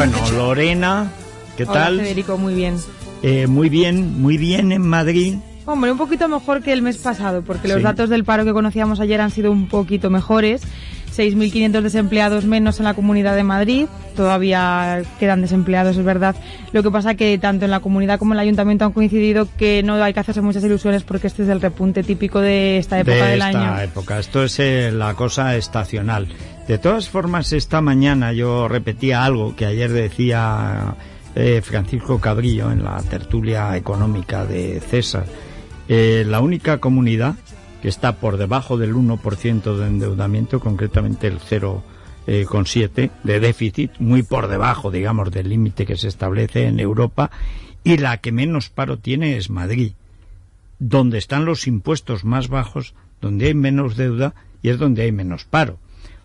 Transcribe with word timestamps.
Bueno, 0.00 0.16
Lorena, 0.34 1.12
¿qué 1.58 1.64
Hola, 1.64 1.72
tal? 1.74 1.98
Federico, 2.00 2.38
muy 2.38 2.54
bien. 2.54 2.78
Eh, 3.22 3.46
muy 3.46 3.68
bien, 3.68 4.22
muy 4.22 4.38
bien 4.38 4.72
en 4.72 4.80
Madrid. 4.80 5.34
Hombre, 5.66 5.92
un 5.92 5.98
poquito 5.98 6.26
mejor 6.26 6.62
que 6.62 6.72
el 6.72 6.80
mes 6.80 6.96
pasado, 6.96 7.42
porque 7.42 7.68
los 7.68 7.82
datos 7.82 8.08
del 8.08 8.24
paro 8.24 8.46
que 8.46 8.54
conocíamos 8.54 8.98
ayer 8.98 9.20
han 9.20 9.30
sido 9.30 9.52
un 9.52 9.68
poquito 9.68 10.08
mejores. 10.08 10.62
6.500 11.16 11.80
desempleados 11.82 12.44
menos 12.44 12.78
en 12.78 12.84
la 12.84 12.94
Comunidad 12.94 13.34
de 13.34 13.42
Madrid. 13.42 13.86
Todavía 14.16 15.02
quedan 15.18 15.42
desempleados, 15.42 15.96
es 15.96 16.04
verdad. 16.04 16.36
Lo 16.72 16.82
que 16.82 16.90
pasa 16.90 17.14
que 17.14 17.36
tanto 17.38 17.64
en 17.64 17.70
la 17.70 17.80
comunidad 17.80 18.18
como 18.18 18.32
en 18.32 18.40
el 18.40 18.44
ayuntamiento 18.46 18.84
han 18.84 18.92
coincidido 18.92 19.48
que 19.56 19.82
no 19.82 19.94
hay 20.02 20.12
que 20.12 20.20
hacerse 20.20 20.40
muchas 20.40 20.64
ilusiones 20.64 21.02
porque 21.02 21.26
este 21.26 21.42
es 21.42 21.48
el 21.48 21.60
repunte 21.60 22.02
típico 22.02 22.40
de 22.40 22.78
esta 22.78 22.98
época 23.00 23.16
de 23.24 23.30
del 23.32 23.42
esta 23.42 23.74
año. 23.74 23.80
época. 23.80 24.18
Esto 24.18 24.44
es 24.44 24.58
eh, 24.60 24.90
la 24.92 25.14
cosa 25.14 25.56
estacional. 25.56 26.28
De 26.68 26.78
todas 26.78 27.08
formas, 27.08 27.52
esta 27.52 27.80
mañana 27.80 28.32
yo 28.32 28.68
repetía 28.68 29.24
algo 29.24 29.56
que 29.56 29.66
ayer 29.66 29.90
decía 29.92 30.94
eh, 31.34 31.60
Francisco 31.64 32.20
Cabrillo 32.20 32.70
en 32.70 32.84
la 32.84 33.02
tertulia 33.02 33.76
económica 33.76 34.44
de 34.44 34.80
César. 34.80 35.24
Eh, 35.88 36.24
la 36.26 36.40
única 36.40 36.78
comunidad 36.78 37.34
que 37.82 37.88
está 37.88 38.16
por 38.16 38.36
debajo 38.36 38.76
del 38.76 38.94
1% 38.94 39.76
de 39.76 39.86
endeudamiento, 39.86 40.60
concretamente 40.60 41.26
el 41.26 41.38
0,7% 41.38 43.10
de 43.22 43.40
déficit, 43.40 43.92
muy 43.98 44.22
por 44.22 44.48
debajo, 44.48 44.90
digamos, 44.90 45.30
del 45.30 45.48
límite 45.48 45.86
que 45.86 45.96
se 45.96 46.08
establece 46.08 46.66
en 46.66 46.80
Europa, 46.80 47.30
y 47.82 47.96
la 47.96 48.18
que 48.18 48.32
menos 48.32 48.68
paro 48.68 48.98
tiene 48.98 49.36
es 49.36 49.50
Madrid 49.50 49.92
donde 50.80 51.18
están 51.18 51.44
los 51.44 51.68
impuestos 51.68 52.24
más 52.24 52.48
bajos, 52.48 52.94
donde 53.20 53.46
hay 53.46 53.54
menos 53.54 53.96
deuda 53.96 54.34
y 54.62 54.70
es 54.70 54.78
donde 54.78 55.02
hay 55.02 55.12
menos 55.12 55.44
paro. 55.44 55.78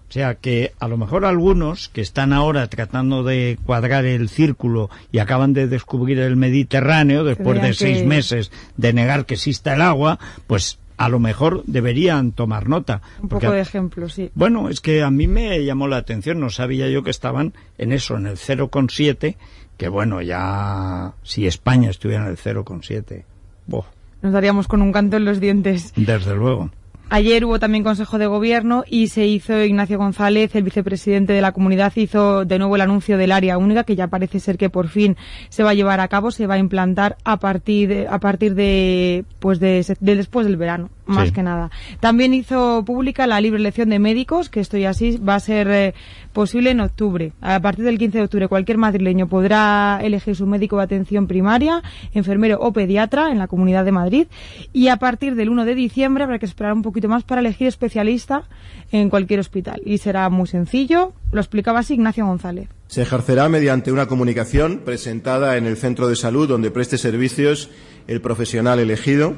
O 0.09 0.11
sea 0.11 0.35
que 0.35 0.71
a 0.79 0.87
lo 0.87 0.97
mejor 0.97 1.25
algunos 1.25 1.89
que 1.89 2.01
están 2.01 2.31
ahora 2.31 2.67
tratando 2.67 3.23
de 3.23 3.59
cuadrar 3.65 4.05
el 4.05 4.29
círculo 4.29 4.89
y 5.11 5.19
acaban 5.19 5.53
de 5.53 5.67
descubrir 5.67 6.19
el 6.19 6.37
Mediterráneo 6.37 7.23
después 7.23 7.61
de 7.61 7.73
seis 7.73 8.05
meses 8.05 8.51
de 8.77 8.93
negar 8.93 9.25
que 9.25 9.33
exista 9.33 9.73
el 9.73 9.81
agua, 9.81 10.19
pues 10.47 10.79
a 10.97 11.09
lo 11.09 11.19
mejor 11.19 11.63
deberían 11.65 12.31
tomar 12.31 12.67
nota. 12.69 13.01
Un 13.21 13.29
Porque 13.29 13.47
poco 13.47 13.55
de 13.55 13.61
ejemplo, 13.61 14.09
sí. 14.09 14.31
bueno, 14.35 14.69
es 14.69 14.79
que 14.81 15.03
a 15.03 15.11
mí 15.11 15.27
me 15.27 15.63
llamó 15.65 15.87
la 15.87 15.97
atención, 15.97 16.39
no 16.39 16.49
sabía 16.49 16.87
yo 16.89 17.03
que 17.03 17.11
estaban 17.11 17.53
en 17.77 17.91
eso, 17.91 18.15
en 18.17 18.27
el 18.27 18.37
0,7, 18.37 19.35
que 19.77 19.87
bueno, 19.89 20.21
ya 20.21 21.13
si 21.23 21.47
España 21.47 21.89
estuviera 21.89 22.23
en 22.25 22.29
el 22.31 22.37
0,7, 22.37 23.23
boh, 23.67 23.85
Nos 24.21 24.31
daríamos 24.33 24.67
con 24.67 24.81
un 24.81 24.91
canto 24.91 25.17
en 25.17 25.25
los 25.25 25.39
dientes. 25.39 25.91
desde 25.95 26.35
luego. 26.35 26.69
Ayer 27.09 27.45
hubo 27.45 27.59
también 27.59 27.83
Consejo 27.83 28.17
de 28.17 28.25
Gobierno 28.25 28.83
y 28.87 29.07
se 29.07 29.27
hizo 29.27 29.63
Ignacio 29.63 29.99
González, 29.99 30.55
el 30.55 30.63
vicepresidente 30.63 31.33
de 31.33 31.41
la 31.41 31.51
comunidad, 31.51 31.93
hizo 31.95 32.45
de 32.45 32.57
nuevo 32.57 32.75
el 32.75 32.81
anuncio 32.81 33.17
del 33.17 33.31
área 33.31 33.59
única, 33.59 33.83
que 33.83 33.95
ya 33.95 34.07
parece 34.07 34.39
ser 34.39 34.57
que 34.57 34.71
por 34.71 34.87
fin 34.87 35.15
se 35.49 35.63
va 35.63 35.69
a 35.69 35.73
llevar 35.75 35.99
a 35.99 36.07
cabo, 36.07 36.31
se 36.31 36.47
va 36.47 36.55
a 36.55 36.57
implantar 36.57 37.17
a 37.23 37.37
partir 37.37 37.89
de, 37.89 38.07
a 38.07 38.19
partir 38.19 38.55
de, 38.55 39.23
pues 39.39 39.59
de, 39.59 39.85
de 39.99 40.15
después 40.15 40.47
del 40.47 40.57
verano, 40.57 40.89
más 41.05 41.27
Sí. 41.27 41.33
que 41.33 41.43
nada. 41.43 41.69
También 41.99 42.33
hizo 42.33 42.83
pública 42.85 43.27
la 43.27 43.39
libre 43.41 43.59
elección 43.59 43.89
de 43.89 43.99
médicos, 43.99 44.49
que 44.49 44.59
esto 44.59 44.77
ya 44.77 44.93
sí 44.93 45.17
va 45.17 45.35
a 45.35 45.39
ser 45.39 45.67
eh, 45.69 45.93
posible 46.33 46.71
en 46.71 46.79
octubre. 46.79 47.31
A 47.41 47.59
partir 47.59 47.85
del 47.85 47.97
15 47.97 48.17
de 48.17 48.23
octubre, 48.25 48.47
cualquier 48.47 48.77
madrileño 48.77 49.27
podrá 49.27 49.99
elegir 50.01 50.35
su 50.35 50.45
médico 50.47 50.77
de 50.77 50.83
atención 50.83 51.27
primaria, 51.27 51.81
enfermero 52.13 52.59
o 52.59 52.73
pediatra 52.73 53.31
en 53.31 53.39
la 53.39 53.47
Comunidad 53.47 53.85
de 53.85 53.91
Madrid. 53.91 54.27
Y 54.73 54.87
a 54.89 54.97
partir 54.97 55.35
del 55.35 55.49
1 55.49 55.65
de 55.65 55.75
diciembre 55.75 56.23
habrá 56.23 56.39
que 56.39 56.45
esperar 56.45 56.73
un 56.73 56.81
poquito 56.81 57.07
más 57.07 57.23
para 57.23 57.41
elegir 57.41 57.67
especialista 57.67 58.43
en 58.91 59.09
cualquier 59.09 59.39
hospital. 59.39 59.81
Y 59.85 59.97
será 59.99 60.29
muy 60.29 60.47
sencillo, 60.47 61.13
lo 61.31 61.39
explicaba 61.41 61.79
así 61.79 61.93
Ignacio 61.95 62.25
González. 62.25 62.67
Se 62.87 63.01
ejercerá 63.01 63.49
mediante 63.49 63.91
una 63.91 64.05
comunicación 64.05 64.81
presentada 64.85 65.57
en 65.57 65.65
el 65.65 65.75
centro 65.77 66.07
de 66.07 66.15
salud 66.15 66.47
donde 66.47 66.69
preste 66.71 66.97
servicios 66.97 67.69
el 68.07 68.21
profesional 68.21 68.79
elegido 68.79 69.35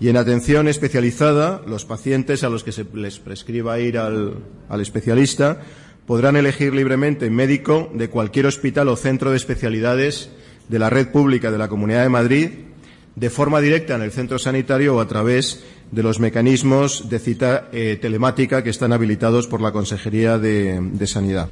y 0.00 0.08
en 0.08 0.16
atención 0.16 0.66
especializada 0.66 1.62
los 1.66 1.84
pacientes 1.84 2.42
a 2.42 2.48
los 2.48 2.64
que 2.64 2.72
se 2.72 2.86
les 2.94 3.18
prescriba 3.20 3.78
ir 3.78 3.98
al, 3.98 4.34
al 4.68 4.80
especialista 4.80 5.60
podrán 6.06 6.36
elegir 6.36 6.74
libremente 6.74 7.30
médico 7.30 7.90
de 7.94 8.08
cualquier 8.08 8.46
hospital 8.46 8.88
o 8.88 8.96
centro 8.96 9.30
de 9.30 9.36
especialidades 9.36 10.30
de 10.68 10.78
la 10.78 10.90
red 10.90 11.08
pública 11.12 11.50
de 11.50 11.58
la 11.58 11.68
Comunidad 11.68 12.02
de 12.02 12.08
Madrid 12.08 12.48
de 13.14 13.30
forma 13.30 13.60
directa 13.60 13.94
en 13.94 14.02
el 14.02 14.10
centro 14.10 14.38
sanitario 14.38 14.96
o 14.96 15.00
a 15.00 15.08
través 15.08 15.62
de 15.92 16.02
los 16.02 16.18
mecanismos 16.18 17.10
de 17.10 17.18
cita 17.18 17.68
eh, 17.72 17.98
telemática 18.00 18.64
que 18.64 18.70
están 18.70 18.92
habilitados 18.92 19.46
por 19.46 19.60
la 19.60 19.72
Consejería 19.72 20.38
de 20.38 21.06
Sanidad. 21.06 21.50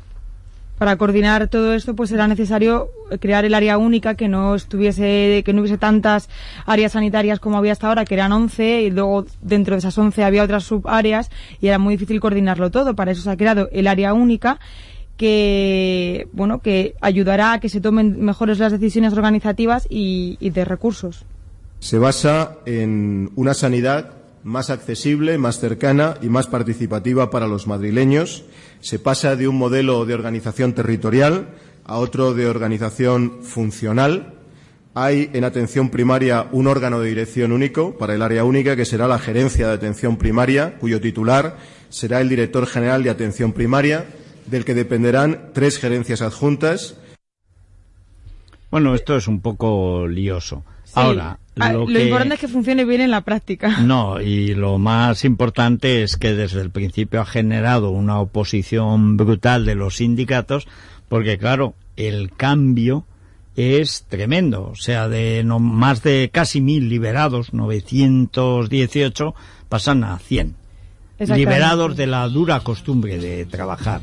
Para 0.78 0.96
coordinar 0.96 1.48
todo 1.48 1.74
esto, 1.74 1.96
pues 1.96 2.10
será 2.10 2.28
necesario 2.28 2.90
crear 3.20 3.44
el 3.44 3.54
área 3.54 3.78
única, 3.78 4.14
que 4.14 4.28
no 4.28 4.54
estuviese, 4.54 5.42
que 5.44 5.52
no 5.52 5.60
hubiese 5.60 5.76
tantas 5.76 6.28
áreas 6.66 6.92
sanitarias 6.92 7.40
como 7.40 7.58
había 7.58 7.72
hasta 7.72 7.88
ahora, 7.88 8.04
que 8.04 8.14
eran 8.14 8.30
11, 8.30 8.82
y 8.82 8.90
luego 8.90 9.26
dentro 9.42 9.74
de 9.74 9.80
esas 9.80 9.98
11 9.98 10.22
había 10.22 10.44
otras 10.44 10.64
subáreas, 10.64 11.30
y 11.60 11.66
era 11.66 11.78
muy 11.78 11.94
difícil 11.94 12.20
coordinarlo 12.20 12.70
todo. 12.70 12.94
Para 12.94 13.10
eso 13.10 13.22
se 13.22 13.30
ha 13.30 13.36
creado 13.36 13.68
el 13.72 13.88
área 13.88 14.14
única, 14.14 14.60
que, 15.16 16.28
bueno, 16.32 16.60
que 16.60 16.94
ayudará 17.00 17.54
a 17.54 17.60
que 17.60 17.68
se 17.68 17.80
tomen 17.80 18.24
mejores 18.24 18.60
las 18.60 18.70
decisiones 18.70 19.12
organizativas 19.14 19.86
y, 19.90 20.36
y 20.38 20.50
de 20.50 20.64
recursos. 20.64 21.24
Se 21.80 21.98
basa 21.98 22.58
en 22.66 23.30
una 23.34 23.54
sanidad 23.54 24.17
más 24.44 24.70
accesible, 24.70 25.38
más 25.38 25.60
cercana 25.60 26.16
y 26.22 26.28
más 26.28 26.46
participativa 26.46 27.30
para 27.30 27.46
los 27.46 27.66
madrileños. 27.66 28.44
Se 28.80 28.98
pasa 28.98 29.36
de 29.36 29.48
un 29.48 29.56
modelo 29.56 30.04
de 30.06 30.14
organización 30.14 30.72
territorial 30.72 31.48
a 31.84 31.98
otro 31.98 32.34
de 32.34 32.46
organización 32.46 33.42
funcional. 33.42 34.34
Hay 34.94 35.30
en 35.32 35.44
atención 35.44 35.90
primaria 35.90 36.48
un 36.52 36.66
órgano 36.66 37.00
de 37.00 37.08
dirección 37.08 37.52
único 37.52 37.96
para 37.98 38.14
el 38.14 38.22
área 38.22 38.44
única 38.44 38.76
que 38.76 38.84
será 38.84 39.06
la 39.06 39.18
gerencia 39.18 39.68
de 39.68 39.74
atención 39.74 40.16
primaria, 40.16 40.78
cuyo 40.78 41.00
titular 41.00 41.56
será 41.88 42.20
el 42.20 42.28
director 42.28 42.66
general 42.66 43.02
de 43.02 43.10
atención 43.10 43.52
primaria, 43.52 44.06
del 44.46 44.64
que 44.64 44.74
dependerán 44.74 45.50
tres 45.52 45.78
gerencias 45.78 46.22
adjuntas 46.22 46.96
Bueno, 48.70 48.94
esto 48.94 49.16
es 49.16 49.28
un 49.28 49.40
poco 49.40 50.06
lioso. 50.06 50.62
Sí. 50.88 50.92
Ahora, 50.94 51.38
Ah, 51.60 51.72
lo, 51.72 51.80
lo 51.80 51.98
que... 51.98 52.04
importante 52.04 52.34
es 52.34 52.40
que 52.40 52.48
funcione 52.48 52.84
bien 52.84 53.00
en 53.00 53.10
la 53.10 53.22
práctica. 53.22 53.78
No, 53.82 54.20
y 54.20 54.54
lo 54.54 54.78
más 54.78 55.24
importante 55.24 56.02
es 56.02 56.16
que 56.16 56.34
desde 56.34 56.60
el 56.60 56.70
principio 56.70 57.20
ha 57.20 57.26
generado 57.26 57.90
una 57.90 58.20
oposición 58.20 59.16
brutal 59.16 59.64
de 59.64 59.74
los 59.74 59.96
sindicatos, 59.96 60.68
porque 61.08 61.38
claro, 61.38 61.74
el 61.96 62.30
cambio 62.36 63.04
es 63.56 64.04
tremendo. 64.08 64.68
O 64.70 64.76
sea, 64.76 65.08
de 65.08 65.42
no, 65.44 65.58
más 65.58 66.02
de 66.02 66.30
casi 66.32 66.60
mil 66.60 66.88
liberados, 66.88 67.52
918, 67.52 69.34
pasan 69.68 70.04
a 70.04 70.18
100. 70.18 70.54
Exactamente. 71.18 71.38
Liberados 71.38 71.96
de 71.96 72.06
la 72.06 72.28
dura 72.28 72.60
costumbre 72.60 73.18
de 73.18 73.44
trabajar. 73.46 74.00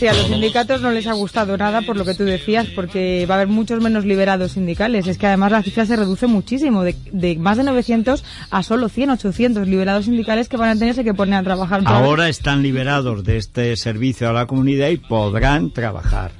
Sí, 0.00 0.06
a 0.06 0.14
los 0.14 0.28
sindicatos 0.28 0.80
no 0.80 0.92
les 0.92 1.06
ha 1.06 1.12
gustado 1.12 1.58
nada 1.58 1.82
por 1.82 1.94
lo 1.94 2.06
que 2.06 2.14
tú 2.14 2.24
decías, 2.24 2.68
porque 2.68 3.26
va 3.28 3.34
a 3.34 3.36
haber 3.36 3.48
muchos 3.48 3.82
menos 3.82 4.06
liberados 4.06 4.52
sindicales. 4.52 5.06
Es 5.06 5.18
que 5.18 5.26
además 5.26 5.52
la 5.52 5.62
cifra 5.62 5.84
se 5.84 5.94
reduce 5.94 6.26
muchísimo, 6.26 6.84
de, 6.84 7.36
más 7.38 7.58
de 7.58 7.64
900 7.64 8.24
a 8.50 8.62
solo 8.62 8.88
100, 8.88 9.10
800 9.10 9.68
liberados 9.68 10.06
sindicales 10.06 10.48
que 10.48 10.56
van 10.56 10.70
a 10.70 10.78
tenerse 10.78 11.04
que 11.04 11.12
poner 11.12 11.34
a 11.34 11.42
trabajar. 11.42 11.82
Ahora 11.84 12.30
están 12.30 12.62
liberados 12.62 13.24
de 13.24 13.36
este 13.36 13.76
servicio 13.76 14.30
a 14.30 14.32
la 14.32 14.46
comunidad 14.46 14.88
y 14.88 14.96
podrán 14.96 15.70
trabajar. 15.70 16.32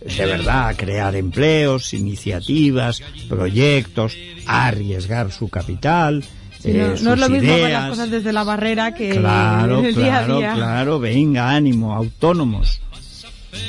De 0.00 0.26
verdad, 0.26 0.76
crear 0.76 1.16
empleos, 1.16 1.92
iniciativas, 1.94 3.02
proyectos, 3.28 4.16
arriesgar 4.46 5.32
su 5.32 5.48
capital. 5.48 6.22
Sí, 6.60 6.70
eh, 6.72 6.94
no, 7.02 7.14
es 7.14 7.20
lo 7.20 7.28
mismo 7.28 7.48
ver 7.52 7.60
las 7.60 7.68
ideas. 7.70 7.88
cosas 7.90 8.10
desde 8.10 8.32
la 8.32 8.42
barrera 8.44 8.92
que 8.94 9.10
Claro, 9.10 9.80
el 9.80 9.94
día 9.94 10.18
a 10.18 10.24
claro, 10.24 10.38
día. 10.38 10.54
claro, 10.54 10.98
venga, 11.00 11.50
ánimo, 11.50 11.94
autónomos. 11.94 12.80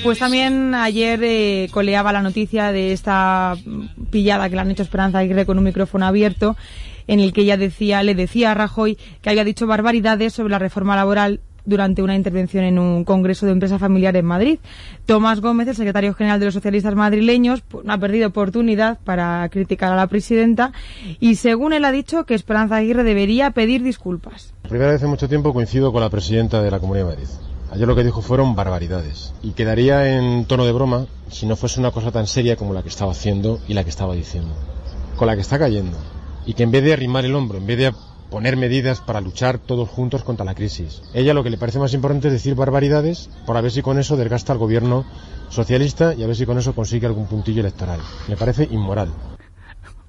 Pues 0.04 0.20
también 0.20 0.74
ayer 0.76 1.20
eh, 1.24 1.68
coleaba 1.72 2.12
la 2.14 2.22
noticia 2.22 2.72
de 2.72 2.92
esta 2.92 3.56
pillada 4.12 4.50
que 4.50 4.56
le 4.56 4.62
han 4.62 4.72
hecho 4.72 4.84
Esperanza 4.84 5.20
Aguirre 5.20 5.46
con 5.46 5.58
un 5.58 5.64
micrófono 5.64 6.06
abierto, 6.06 6.58
en 7.08 7.20
el 7.20 7.34
que 7.34 7.42
ella 7.42 7.58
decía, 7.58 8.04
le 8.04 8.14
decía 8.16 8.52
a 8.52 8.54
Rajoy 8.56 8.98
que 9.22 9.30
había 9.30 9.44
dicho 9.44 9.68
barbaridades 9.68 10.34
sobre 10.34 10.52
la 10.52 10.60
reforma 10.60 10.96
laboral 10.96 11.40
durante 11.70 12.02
una 12.02 12.16
intervención 12.16 12.64
en 12.66 12.80
un 12.80 13.06
congreso 13.06 13.46
de 13.46 13.54
empresa 13.54 13.80
familiar 13.80 14.16
en 14.18 14.26
Madrid. 14.26 14.60
Tomás 15.06 15.40
Gómez, 15.40 15.68
el 15.68 15.76
secretario 15.76 16.14
general 16.14 16.40
de 16.40 16.48
los 16.48 16.54
socialistas 16.56 16.96
madrileños, 16.96 17.64
ha 17.88 17.98
perdido 17.98 18.28
oportunidad 18.28 19.00
para 19.04 19.48
criticar 19.50 19.94
a 19.94 19.96
la 19.96 20.08
presidenta 20.08 20.74
y 21.20 21.36
según 21.36 21.74
él 21.74 21.86
ha 21.86 21.92
dicho 21.92 22.26
que 22.26 22.34
Esperanza 22.34 22.78
Aguirre 22.78 23.04
debería 23.04 23.52
pedir 23.52 23.84
disculpas. 23.84 24.54
Primera 24.68 24.92
vez 24.92 25.04
en 25.04 25.10
mucho 25.10 25.30
tiempo 25.30 25.54
coincido 25.54 25.92
con 25.94 26.02
la 26.02 26.10
presidenta 26.10 26.62
de 26.62 26.72
la 26.72 26.80
Comunidad 26.80 27.06
de 27.06 27.12
Madrid. 27.16 27.30
Ayer 27.72 27.88
lo 27.88 27.96
que 27.96 28.04
dijo 28.04 28.22
fueron 28.22 28.56
barbaridades. 28.56 29.34
Y 29.44 29.52
quedaría 29.52 30.18
en 30.18 30.46
tono 30.46 30.66
de 30.66 30.72
broma 30.72 31.06
si 31.30 31.46
no 31.46 31.56
fuese 31.56 31.80
una 31.80 31.92
cosa 31.92 32.12
tan 32.12 32.26
seria 32.26 32.56
como 32.56 32.74
la 32.74 32.82
que 32.82 32.90
estaba 32.90 33.12
haciendo 33.12 33.60
y 33.68 33.76
la 33.76 33.84
que 33.84 33.92
estaba 33.92 34.16
diciendo. 34.16 34.56
Con 35.18 35.28
la 35.28 35.36
que 35.36 35.42
está 35.42 35.60
cayendo. 35.60 35.98
y 36.46 36.54
que 36.56 36.64
en 36.64 36.72
vez 36.72 36.84
de 36.84 36.94
arrimar 36.94 37.26
el 37.26 37.36
hombro, 37.36 37.60
en 37.60 37.68
vez 37.68 37.78
de 37.78 37.94
poner 38.30 38.58
medidas 38.58 39.02
para 39.02 39.22
luchar 39.22 39.58
todos 39.58 39.90
juntos 39.90 40.24
contra 40.24 40.46
la 40.46 40.56
crisis. 40.56 41.02
Ella 41.14 41.34
lo 41.34 41.44
que 41.44 41.50
le 41.50 41.58
parece 41.58 41.80
más 41.80 41.94
importante 41.94 42.28
es 42.28 42.34
decir 42.34 42.56
barbaridades 42.56 43.30
por 43.46 43.58
a 43.58 43.62
ver 43.62 43.72
si 43.72 43.82
con 43.82 43.98
eso 44.00 44.18
desgasta 44.18 44.54
al 44.54 44.60
gobierno 44.60 45.06
socialista 45.50 46.14
y 46.14 46.24
a 46.24 46.28
ver 46.28 46.36
si 46.36 46.46
con 46.46 46.58
eso 46.58 46.74
consigue 46.76 47.08
algún 47.08 47.28
puntillo 47.28 47.62
electoral. 47.62 48.00
Me 48.28 48.38
parece 48.38 48.68
inmoral. 48.72 49.10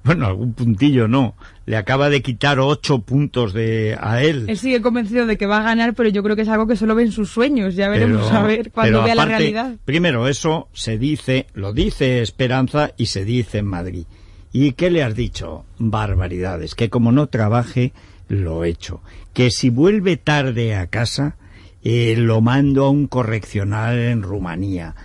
Bueno, 0.03 0.25
algún 0.25 0.53
puntillo 0.53 1.07
no. 1.07 1.35
Le 1.65 1.77
acaba 1.77 2.09
de 2.09 2.23
quitar 2.23 2.59
ocho 2.59 2.99
puntos 2.99 3.53
de 3.53 3.95
a 4.01 4.23
él. 4.23 4.45
Él 4.49 4.57
sigue 4.57 4.81
convencido 4.81 5.27
de 5.27 5.37
que 5.37 5.45
va 5.45 5.59
a 5.59 5.63
ganar, 5.63 5.93
pero 5.93 6.09
yo 6.09 6.23
creo 6.23 6.35
que 6.35 6.41
es 6.41 6.49
algo 6.49 6.65
que 6.65 6.75
solo 6.75 6.95
ve 6.95 7.03
en 7.03 7.11
sus 7.11 7.29
sueños. 7.29 7.75
Ya 7.75 7.87
veremos 7.87 8.25
Pero- 8.27 8.39
a 8.39 8.43
ver 8.43 8.71
cuando 8.71 9.03
vea 9.03 9.13
la 9.13 9.25
realidad. 9.25 9.75
Primero, 9.85 10.27
eso 10.27 10.69
se 10.73 10.97
dice, 10.97 11.45
lo 11.53 11.71
dice 11.71 12.21
Esperanza 12.21 12.91
y 12.97 13.07
se 13.07 13.25
dice 13.25 13.59
en 13.59 13.67
Madrid. 13.67 14.05
¿Y 14.51 14.73
qué 14.73 14.89
le 14.89 15.03
has 15.03 15.15
dicho? 15.15 15.65
Barbaridades. 15.77 16.73
Que 16.75 16.89
como 16.89 17.11
no 17.11 17.27
trabaje, 17.27 17.93
lo 18.31 18.63
hecho. 18.63 19.01
Que 19.33 19.51
si 19.51 19.69
vuelve 19.69 20.17
tarde 20.17 20.75
a 20.75 20.87
casa, 20.87 21.35
eh, 21.83 22.15
lo 22.17 22.41
mando 22.41 22.85
a 22.85 22.89
un 22.89 23.07
correccional 23.07 23.99
en 23.99 24.23
Rumanía. 24.23 24.95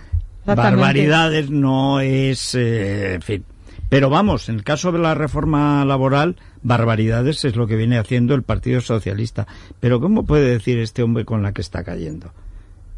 Barbaridades 0.45 1.49
no 1.49 1.99
es, 1.99 2.55
eh, 2.55 3.15
en 3.15 3.21
fin. 3.21 3.45
Pero 3.89 4.09
vamos, 4.09 4.49
en 4.49 4.55
el 4.55 4.63
caso 4.63 4.91
de 4.91 4.99
la 4.99 5.13
reforma 5.13 5.83
laboral, 5.85 6.35
barbaridades 6.61 7.45
es 7.45 7.55
lo 7.55 7.67
que 7.67 7.75
viene 7.75 7.97
haciendo 7.97 8.33
el 8.35 8.43
Partido 8.43 8.81
Socialista. 8.81 9.47
Pero 9.79 9.99
¿cómo 9.99 10.25
puede 10.25 10.49
decir 10.49 10.79
este 10.79 11.03
hombre 11.03 11.25
con 11.25 11.41
la 11.41 11.53
que 11.53 11.61
está 11.61 11.83
cayendo? 11.83 12.31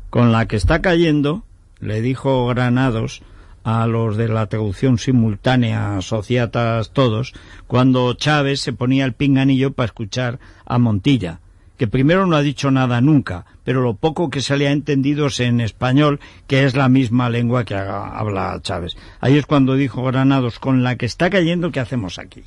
Con 0.09 0.31
la 0.31 0.47
que 0.47 0.55
está 0.55 0.81
cayendo, 0.81 1.43
le 1.79 2.01
dijo 2.01 2.47
Granados 2.47 3.21
a 3.69 3.87
los 3.87 4.17
de 4.17 4.27
la 4.27 4.47
traducción 4.47 4.97
simultánea, 4.97 6.01
sociatas 6.01 6.91
todos, 6.91 7.33
cuando 7.67 8.13
Chávez 8.13 8.61
se 8.61 8.73
ponía 8.73 9.05
el 9.05 9.13
pinganillo 9.13 9.73
para 9.73 9.85
escuchar 9.85 10.39
a 10.65 10.79
Montilla, 10.79 11.39
que 11.77 11.87
primero 11.87 12.25
no 12.25 12.35
ha 12.35 12.41
dicho 12.41 12.71
nada 12.71 12.99
nunca, 12.99 13.45
pero 13.63 13.81
lo 13.81 13.93
poco 13.93 14.29
que 14.29 14.41
se 14.41 14.57
le 14.57 14.67
ha 14.67 14.71
entendido 14.71 15.27
es 15.27 15.39
en 15.39 15.61
español, 15.61 16.19
que 16.47 16.65
es 16.65 16.75
la 16.75 16.89
misma 16.89 17.29
lengua 17.29 17.63
que 17.63 17.75
habla 17.75 18.59
Chávez. 18.61 18.97
Ahí 19.21 19.37
es 19.37 19.45
cuando 19.45 19.75
dijo 19.75 20.03
Granados, 20.03 20.59
con 20.59 20.83
la 20.83 20.95
que 20.95 21.05
está 21.05 21.29
cayendo, 21.29 21.71
¿qué 21.71 21.79
hacemos 21.79 22.17
aquí? 22.17 22.43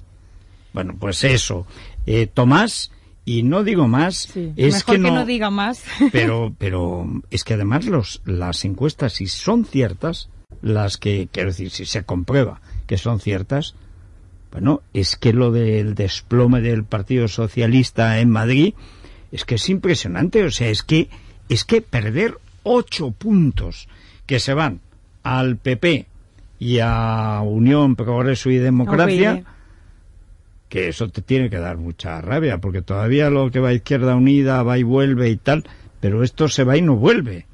Bueno, 0.72 0.94
pues 0.98 1.22
eso. 1.24 1.66
Eh, 2.06 2.26
Tomás, 2.26 2.90
y 3.24 3.42
no 3.42 3.62
digo 3.62 3.86
más, 3.86 4.28
Sí, 4.32 4.52
es 4.56 4.74
Mejor 4.74 4.84
que 4.86 4.92
que 4.92 4.98
no, 4.98 5.14
no 5.14 5.26
diga 5.26 5.50
más. 5.50 5.84
pero, 6.12 6.52
pero 6.58 7.06
es 7.30 7.44
que 7.44 7.54
además 7.54 7.86
los, 7.86 8.22
las 8.24 8.64
encuestas, 8.64 9.12
si 9.12 9.26
son 9.26 9.64
ciertas, 9.64 10.28
las 10.62 10.96
que, 10.96 11.28
quiero 11.30 11.50
decir, 11.50 11.70
si 11.70 11.84
se 11.84 12.04
comprueba 12.04 12.60
que 12.86 12.96
son 12.96 13.20
ciertas, 13.20 13.74
bueno, 14.52 14.82
es 14.92 15.16
que 15.16 15.32
lo 15.32 15.50
del 15.50 15.94
desplome 15.94 16.60
del 16.60 16.84
Partido 16.84 17.28
Socialista 17.28 18.20
en 18.20 18.30
Madrid, 18.30 18.74
es 19.32 19.44
que 19.44 19.56
es 19.56 19.68
impresionante, 19.68 20.44
o 20.44 20.50
sea, 20.50 20.68
es 20.68 20.82
que, 20.82 21.08
es 21.48 21.64
que 21.64 21.80
perder 21.80 22.38
ocho 22.62 23.10
puntos 23.10 23.88
que 24.26 24.38
se 24.38 24.54
van 24.54 24.80
al 25.22 25.56
PP 25.56 26.06
y 26.58 26.78
a 26.80 27.40
Unión, 27.42 27.96
Progreso 27.96 28.50
y 28.50 28.58
Democracia, 28.58 29.42
que 30.68 30.88
eso 30.88 31.08
te 31.08 31.22
tiene 31.22 31.50
que 31.50 31.58
dar 31.58 31.76
mucha 31.76 32.20
rabia, 32.20 32.58
porque 32.58 32.82
todavía 32.82 33.30
lo 33.30 33.50
que 33.50 33.60
va 33.60 33.70
a 33.70 33.74
Izquierda 33.74 34.14
Unida 34.14 34.62
va 34.62 34.78
y 34.78 34.82
vuelve 34.82 35.30
y 35.30 35.36
tal, 35.36 35.64
pero 36.00 36.22
esto 36.22 36.48
se 36.48 36.64
va 36.64 36.76
y 36.76 36.82
no 36.82 36.96
vuelve. 36.96 37.46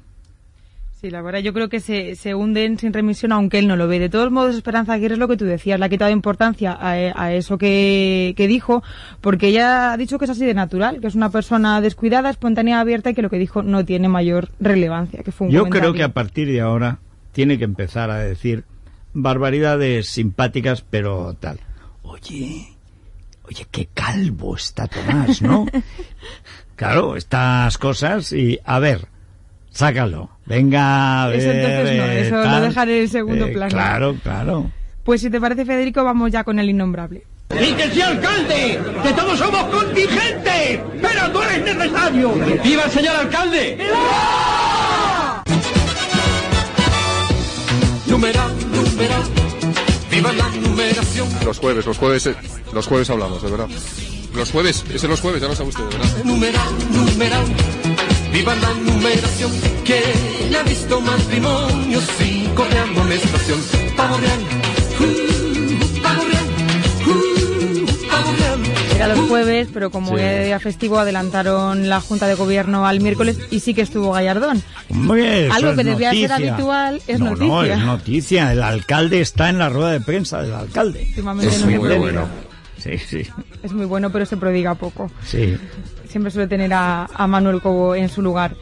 Sí, 0.99 1.09
la 1.09 1.21
verdad, 1.21 1.39
yo 1.39 1.53
creo 1.53 1.69
que 1.69 1.79
se, 1.79 2.15
se 2.15 2.35
hunden 2.35 2.77
sin 2.77 2.91
remisión, 2.91 3.31
aunque 3.31 3.59
él 3.59 3.69
no 3.69 3.77
lo 3.77 3.87
ve. 3.87 3.99
De 3.99 4.09
todos 4.09 4.31
modos, 4.31 4.55
Esperanza 4.57 4.91
Aguirre 4.91 5.13
es 5.13 5.19
lo 5.19 5.29
que 5.29 5.37
tú 5.37 5.45
decías, 5.45 5.79
le 5.79 5.85
ha 5.85 5.89
quitado 5.89 6.11
importancia 6.11 6.73
a, 6.73 6.91
a 6.91 7.33
eso 7.33 7.57
que, 7.57 8.33
que 8.35 8.47
dijo, 8.47 8.83
porque 9.21 9.47
ella 9.47 9.93
ha 9.93 9.97
dicho 9.97 10.19
que 10.19 10.25
es 10.25 10.31
así 10.31 10.45
de 10.45 10.53
natural, 10.53 10.99
que 10.99 11.07
es 11.07 11.15
una 11.15 11.29
persona 11.29 11.79
descuidada, 11.79 12.29
espontánea, 12.29 12.81
abierta 12.81 13.11
y 13.11 13.13
que 13.13 13.21
lo 13.21 13.29
que 13.29 13.37
dijo 13.39 13.63
no 13.63 13.85
tiene 13.85 14.09
mayor 14.09 14.49
relevancia. 14.59 15.23
Que 15.23 15.31
fue 15.31 15.47
un 15.47 15.53
Yo 15.53 15.61
comentario. 15.61 15.91
creo 15.91 15.93
que 15.93 16.03
a 16.03 16.13
partir 16.13 16.49
de 16.49 16.59
ahora 16.59 16.99
tiene 17.31 17.57
que 17.57 17.63
empezar 17.63 18.11
a 18.11 18.17
decir 18.17 18.65
barbaridades 19.13 20.09
simpáticas, 20.09 20.81
pero 20.81 21.33
tal. 21.39 21.61
Oye, 22.03 22.67
oye, 23.43 23.65
qué 23.71 23.87
calvo 23.93 24.57
está 24.57 24.87
Tomás, 24.87 25.41
¿no? 25.41 25.65
claro, 26.75 27.15
estas 27.15 27.77
cosas 27.77 28.33
y 28.33 28.59
a 28.65 28.79
ver, 28.79 29.07
sácalo. 29.71 30.29
Venga, 30.45 31.23
a 31.23 31.27
ver. 31.27 31.39
Eso 31.39 31.51
entonces 31.51 31.97
no, 31.97 32.03
eh, 32.05 32.21
eso 32.27 32.35
lo 32.43 32.61
dejaré 32.61 33.01
en 33.01 33.09
segundo 33.09 33.45
Eh, 33.47 33.51
plano. 33.53 33.69
Claro, 33.71 34.15
claro. 34.23 34.71
Pues 35.03 35.21
si 35.21 35.29
te 35.29 35.39
parece, 35.39 35.65
Federico, 35.65 36.03
vamos 36.03 36.31
ya 36.31 36.43
con 36.43 36.59
el 36.59 36.69
innombrable. 36.69 37.23
¡Y 37.51 37.73
que 37.73 37.89
sí, 37.89 38.01
alcalde! 38.01 38.79
¡Que 39.01 39.11
todos 39.13 39.39
somos 39.39 39.63
contingentes! 39.65 40.79
¡Pero 41.01 41.27
no 41.33 41.43
eres 41.43 41.75
necesario! 41.75 42.31
¡Viva 42.63 42.83
el 42.83 42.91
señor 42.91 43.15
alcalde! 43.15 43.77
Numeral, 48.05 48.51
numeral, 48.71 49.23
viva 50.11 50.31
la 50.33 50.49
numeración. 50.49 51.27
Los 51.45 51.59
jueves, 51.59 51.85
los 51.85 51.97
jueves, 51.97 52.27
eh, 52.27 52.35
los 52.73 52.87
jueves 52.87 53.09
hablamos, 53.09 53.41
de 53.41 53.49
verdad. 53.51 53.67
Los 54.35 54.51
jueves, 54.51 54.83
ese 54.93 55.07
los 55.07 55.21
jueves, 55.21 55.41
ya 55.41 55.47
lo 55.47 55.55
sabe 55.55 55.69
usted, 55.69 55.83
de 55.85 55.97
verdad. 55.97 56.23
Numeral, 56.23 56.69
numeral, 56.91 57.45
viva 58.33 58.55
la 58.55 58.73
numeración. 58.73 59.51
Que 59.85 60.01
ha 60.57 60.63
visto 60.63 61.01
matrimonios 61.01 62.03
sin 62.17 62.45
correr 62.55 62.77
amonestación. 62.79 63.59
Pavo 63.97 64.17
real, 64.17 64.39
uh, 64.99 66.01
pavo 66.01 66.21
real, 66.23 66.45
uh, 67.07 68.07
pavo 68.09 68.31
real. 68.37 68.59
Era 68.95 69.07
los 69.15 69.19
jueves, 69.29 69.69
pero 69.73 69.89
como 69.91 70.17
Sí. 70.17 70.23
era 70.23 70.43
día 70.43 70.59
festivo, 70.59 70.99
adelantaron 70.99 71.87
la 71.89 72.01
Junta 72.01 72.27
de 72.27 72.35
Gobierno 72.35 72.85
al 72.85 72.99
miércoles 72.99 73.39
y 73.49 73.61
sí 73.61 73.73
que 73.73 73.81
estuvo 73.81 74.11
Gallardón. 74.11 74.61
Hombre, 74.89 75.49
Algo 75.49 75.75
que 75.75 75.83
debía 75.83 76.11
ser 76.11 76.29
noticia. 76.29 76.53
habitual 76.53 77.01
es 77.07 77.19
no, 77.19 77.25
No, 77.25 77.31
noticia. 77.35 77.73
es 77.75 77.79
noticia. 77.85 78.51
El 78.53 78.61
alcalde 78.63 79.21
está 79.21 79.49
en 79.49 79.57
la 79.59 79.69
rueda 79.69 79.91
de 79.91 80.01
prensa 80.01 80.41
del 80.41 80.53
alcalde. 80.53 81.09
Es 81.15 81.23
no 81.23 81.33
muy 81.33 81.77
bueno. 81.77 82.27
Sí, 82.77 82.97
sí, 82.97 83.23
Es 83.63 83.73
muy 83.73 83.85
bueno, 83.85 84.09
pero 84.11 84.25
se 84.25 84.37
prodiga 84.37 84.75
poco. 84.75 85.11
sí. 85.25 85.57
Siempre 86.09 86.31
suele 86.31 86.47
tener 86.47 86.73
a, 86.73 87.05
a 87.05 87.27
Manuel 87.27 87.61
Cobo 87.61 87.95
en 87.95 88.09
su 88.09 88.21
lugar. 88.21 88.55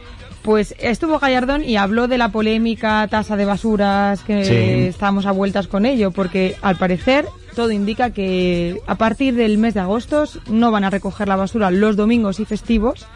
Pues 0.44 0.76
estuvo 0.80 1.20
Gallardón 1.20 1.64
y 1.64 1.76
habló 1.76 2.08
de 2.08 2.18
la 2.18 2.30
polémica 2.30 3.06
tasa 3.10 3.36
de 3.36 3.44
basuras, 3.46 4.22
que 4.22 4.46
Sí. 4.46 4.54
estamos 4.90 5.26
a 5.26 5.32
vueltas 5.32 5.68
con 5.68 5.86
ello, 5.86 6.12
porque 6.12 6.56
al 6.62 6.78
parecer 6.78 7.26
todo 7.56 7.72
indica 7.72 8.12
que 8.12 8.80
a 8.88 8.96
partir 8.96 9.34
del 9.36 9.58
mes 9.58 9.74
de 9.74 9.80
agosto 9.82 10.24
no 10.50 10.72
van 10.72 10.84
a 10.86 10.90
recoger 10.90 11.28
la 11.28 11.36
basura 11.36 11.72
los 11.72 11.96
domingos 11.98 12.40
y 12.40 12.46
festivos, 12.46 13.08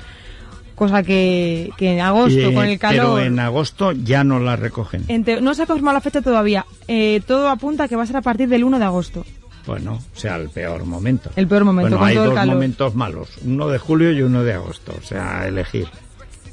cosa 0.75 1.03
que, 1.03 1.69
que 1.77 1.93
en 1.93 2.01
agosto 2.01 2.39
Eh, 2.49 2.53
con 2.53 2.65
el 2.65 2.79
calor... 2.79 3.17
Pero 3.17 3.19
en 3.19 3.39
agosto 3.39 3.91
ya 3.91 4.23
no 4.23 4.39
la 4.39 4.55
recogen. 4.55 5.05
No 5.41 5.53
se 5.53 5.63
ha 5.63 5.65
confirmado 5.67 5.93
la 5.93 6.01
fecha 6.01 6.21
todavía. 6.21 6.65
Eh, 6.87 7.21
todo 7.27 7.49
apunta 7.49 7.83
a 7.83 7.87
que 7.87 7.95
va 7.95 8.03
a 8.03 8.07
ser 8.07 8.17
a 8.17 8.21
partir 8.21 8.49
del 8.49 8.63
1 8.63 8.79
de 8.79 8.85
agosto. 8.85 9.25
Bueno, 9.65 9.99
o 10.15 10.19
sea, 10.19 10.35
el 10.37 10.49
peor 10.49 10.85
momento. 10.85 11.29
El 11.35 11.47
peor 11.47 11.63
momento, 11.65 11.89
Bueno, 11.97 12.05
hay 12.05 12.15
dos 12.15 12.33
calor. 12.33 12.55
momentos 12.55 12.95
malos, 12.95 13.29
uno 13.45 13.67
de 13.69 13.77
julio 13.77 14.11
y 14.11 14.21
uno 14.21 14.43
de 14.43 14.53
agosto, 14.53 14.93
o 14.99 15.05
sea, 15.05 15.47
elegir. 15.47 15.87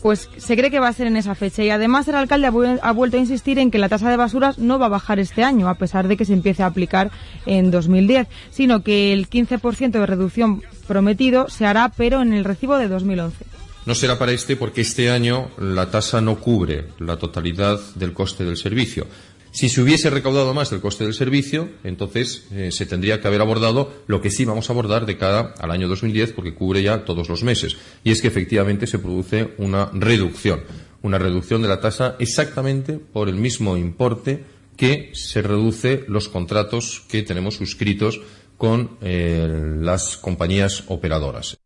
Pues 0.03 0.31
se 0.37 0.57
cree 0.57 0.71
que 0.71 0.79
va 0.79 0.87
a 0.87 0.93
ser 0.93 1.09
en 1.09 1.17
esa 1.17 1.35
fecha 1.35 1.65
y 1.65 1.71
además 1.71 2.07
el 2.07 2.15
alcalde 2.15 2.47
ha, 2.47 2.53
vu- 2.53 2.79
ha 2.81 2.93
vuelto 2.93 3.17
a 3.17 3.21
insistir 3.21 3.59
en 3.59 3.73
que 3.73 3.79
la 3.79 3.88
tasa 3.88 4.09
de 4.09 4.17
basuras 4.17 4.59
no 4.59 4.79
va 4.79 4.87
a 4.87 4.91
bajar 4.91 5.19
este 5.19 5.43
año, 5.43 5.69
a 5.69 5.75
pesar 5.75 6.07
de 6.07 6.17
que 6.17 6.25
se 6.25 6.35
empiece 6.35 6.62
a 6.62 6.67
aplicar 6.67 7.11
en 7.47 7.73
2010, 7.73 8.29
sino 8.50 8.85
que 8.85 9.12
el 9.12 9.29
15% 9.29 9.91
de 9.91 10.07
reducción 10.07 10.62
prometido 10.87 11.49
se 11.49 11.67
hará, 11.67 11.91
pero 11.97 12.23
en 12.23 12.33
el 12.33 12.45
recibo 12.45 12.79
de 12.79 12.87
2011. 12.87 13.45
No 13.87 13.95
será 13.95 14.19
para 14.19 14.33
este 14.33 14.55
porque 14.55 14.83
este 14.83 15.11
año 15.11 15.49
la 15.59 15.91
tasa 15.91 16.21
no 16.21 16.37
cubre 16.37 16.88
la 17.00 17.17
totalidad 17.17 17.81
del 17.97 18.12
coste 18.12 18.45
del 18.45 18.57
servicio. 18.59 19.07
Si 19.50 19.69
se 19.69 19.81
hubiese 19.81 20.11
recaudado 20.11 20.55
más 20.55 20.71
del 20.71 20.81
coste 20.81 21.05
del 21.05 21.14
servicio, 21.14 21.69
entonces 21.83 22.47
eh, 22.52 22.71
se 22.71 22.87
tendría 22.87 23.21
que 23.21 23.26
haber 23.28 23.40
abordado 23.40 23.93
lo 24.07 24.21
que 24.21 24.31
sí 24.31 24.45
vamos 24.45 24.69
a 24.69 24.73
abordar 24.73 25.07
de 25.07 25.17
cara 25.17 25.55
al 25.59 25.71
año 25.71 25.88
2010 25.88 26.33
porque 26.33 26.55
cubre 26.55 26.83
ya 26.83 27.05
todos 27.05 27.28
los 27.28 27.43
meses. 27.43 27.76
Y 28.05 28.11
es 28.12 28.21
que 28.23 28.28
efectivamente 28.28 28.87
se 28.87 28.99
produce 28.99 29.55
una 29.59 29.90
reducción. 29.93 30.61
Una 31.02 31.19
reducción 31.19 31.62
de 31.62 31.69
la 31.69 31.81
tasa 31.81 32.17
exactamente 32.19 32.95
por 32.95 33.28
el 33.28 33.37
mismo 33.37 33.76
importe 33.76 34.45
que 34.76 35.11
se 35.14 35.43
reduce 35.43 36.05
los 36.09 36.28
contratos 36.28 37.02
que 37.09 37.23
tenemos 37.23 37.57
suscritos 37.57 38.21
con 38.57 38.97
eh, 39.00 39.76
las 39.81 40.17
compañías 40.17 40.85
operadoras. 40.88 41.59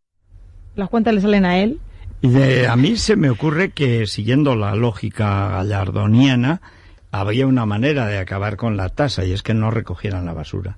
Las 0.77 0.89
cuentas 0.89 1.15
le 1.15 1.21
salen 1.21 1.45
a 1.45 1.59
él. 1.63 1.79
Y 2.23 2.29
de- 2.29 2.67
a 2.69 2.77
mí 2.77 2.97
se 2.97 3.17
me 3.17 3.29
ocurre 3.29 3.73
que, 3.73 4.07
siguiendo 4.07 4.55
la 4.55 4.75
lógica 4.77 5.49
gallardoniana, 5.51 6.61
había 7.13 7.47
una 7.47 7.67
manera 7.67 8.07
de 8.07 8.19
acabar 8.19 8.57
con 8.57 8.77
la 8.77 8.89
tasa 8.89 9.25
y 9.25 9.33
es 9.33 9.43
que 9.43 9.55
no 9.55 9.71
recogieran 9.71 10.27
la 10.27 10.33
basura. 10.33 10.77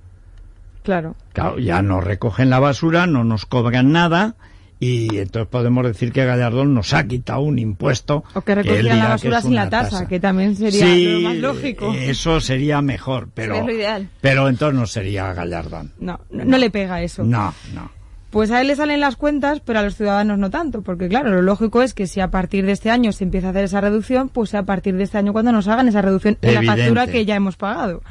Claro. 0.83 1.15
Claro, 1.33 1.57
ya 1.57 1.81
no 1.81 2.01
recogen 2.01 2.51
la 2.51 2.59
basura, 2.59 3.07
no 3.07 3.23
nos 3.23 3.47
cobran 3.47 3.91
nada 3.91 4.35
y 4.79 5.17
entonces 5.17 5.47
podemos 5.49 5.85
decir 5.85 6.11
que 6.11 6.25
Gallardón 6.25 6.73
nos 6.73 6.93
ha 6.93 7.07
quitado 7.07 7.39
un 7.39 7.57
impuesto. 7.57 8.23
O 8.33 8.41
que 8.41 8.55
recogieran 8.55 8.99
la 8.99 9.09
basura 9.09 9.41
sin 9.41 9.55
la 9.55 9.69
tasa, 9.69 10.07
que 10.07 10.19
también 10.19 10.55
sería 10.55 10.85
lo 10.85 11.19
más 11.21 11.37
lógico. 11.37 11.93
Eso 11.93 12.41
sería 12.41 12.81
mejor, 12.81 13.29
pero, 13.33 13.65
lo 13.65 13.71
ideal. 13.71 14.09
pero 14.21 14.49
entonces 14.49 14.77
no 14.79 14.85
sería 14.85 15.33
Gallardón. 15.33 15.93
No, 15.99 16.19
no, 16.29 16.57
le 16.57 16.69
pega 16.69 17.01
eso. 17.01 17.23
No, 17.23 17.53
no. 17.73 17.89
Pues 18.35 18.51
a 18.51 18.59
él 18.59 18.67
le 18.67 18.75
salen 18.75 18.99
las 18.99 19.15
cuentas, 19.15 19.61
pero 19.63 19.79
a 19.79 19.81
los 19.81 19.95
ciudadanos 19.95 20.37
no 20.37 20.49
tanto, 20.49 20.81
porque 20.81 21.07
claro, 21.07 21.29
lo 21.29 21.41
lógico 21.41 21.81
es 21.81 21.93
que 21.93 22.05
si 22.05 22.19
a 22.19 22.31
partir 22.31 22.65
de 22.65 22.73
este 22.73 22.91
año 22.91 23.13
se 23.13 23.23
empieza 23.23 23.47
a 23.47 23.49
hacer 23.51 23.63
esa 23.63 23.79
reducción, 23.79 24.27
pues 24.27 24.49
sea 24.49 24.59
a 24.59 24.65
partir 24.65 24.93
de 24.97 25.05
este 25.05 25.17
año 25.17 25.31
cuando 25.31 25.53
nos 25.53 25.69
hagan 25.69 25.87
esa 25.87 26.01
reducción 26.01 26.37
en 26.41 26.53
la 26.53 26.63
factura 26.63 27.07
que 27.07 27.23
ya 27.23 27.35
hemos 27.35 27.55
pagado. 27.55 28.01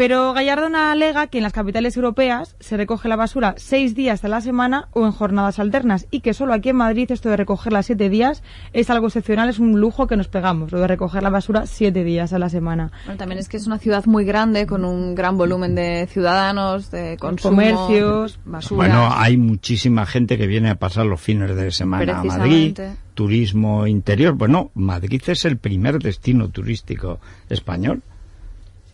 Pero 0.00 0.32
Gallardón 0.32 0.76
alega 0.76 1.26
que 1.26 1.36
en 1.36 1.44
las 1.44 1.52
capitales 1.52 1.94
europeas 1.94 2.56
se 2.58 2.78
recoge 2.78 3.06
la 3.06 3.16
basura 3.16 3.52
seis 3.58 3.94
días 3.94 4.24
a 4.24 4.28
la 4.28 4.40
semana 4.40 4.88
o 4.92 5.04
en 5.04 5.12
jornadas 5.12 5.58
alternas 5.58 6.06
y 6.10 6.20
que 6.20 6.32
solo 6.32 6.54
aquí 6.54 6.70
en 6.70 6.76
Madrid 6.76 7.12
esto 7.12 7.28
de 7.28 7.36
recogerla 7.36 7.82
siete 7.82 8.08
días 8.08 8.42
es 8.72 8.88
algo 8.88 9.08
excepcional, 9.08 9.50
es 9.50 9.58
un 9.58 9.78
lujo 9.78 10.06
que 10.06 10.16
nos 10.16 10.28
pegamos, 10.28 10.72
lo 10.72 10.80
de 10.80 10.86
recoger 10.86 11.22
la 11.22 11.28
basura 11.28 11.66
siete 11.66 12.02
días 12.02 12.32
a 12.32 12.38
la 12.38 12.48
semana. 12.48 12.90
Bueno, 13.04 13.18
también 13.18 13.40
es 13.40 13.50
que 13.50 13.58
es 13.58 13.66
una 13.66 13.76
ciudad 13.76 14.06
muy 14.06 14.24
grande 14.24 14.66
con 14.66 14.86
un 14.86 15.14
gran 15.14 15.36
volumen 15.36 15.74
de 15.74 16.08
ciudadanos, 16.10 16.90
de 16.90 17.18
consumo, 17.18 17.56
comercios, 17.56 18.40
basura. 18.46 18.88
Bueno, 18.88 19.10
hay 19.14 19.36
muchísima 19.36 20.06
gente 20.06 20.38
que 20.38 20.46
viene 20.46 20.70
a 20.70 20.76
pasar 20.76 21.04
los 21.04 21.20
fines 21.20 21.54
de 21.54 21.70
semana 21.72 22.20
a 22.20 22.24
Madrid 22.24 22.80
turismo 23.12 23.86
interior. 23.86 24.32
Bueno, 24.32 24.70
Madrid 24.72 25.20
es 25.26 25.44
el 25.44 25.58
primer 25.58 25.98
destino 25.98 26.48
turístico 26.48 27.20
español 27.50 28.02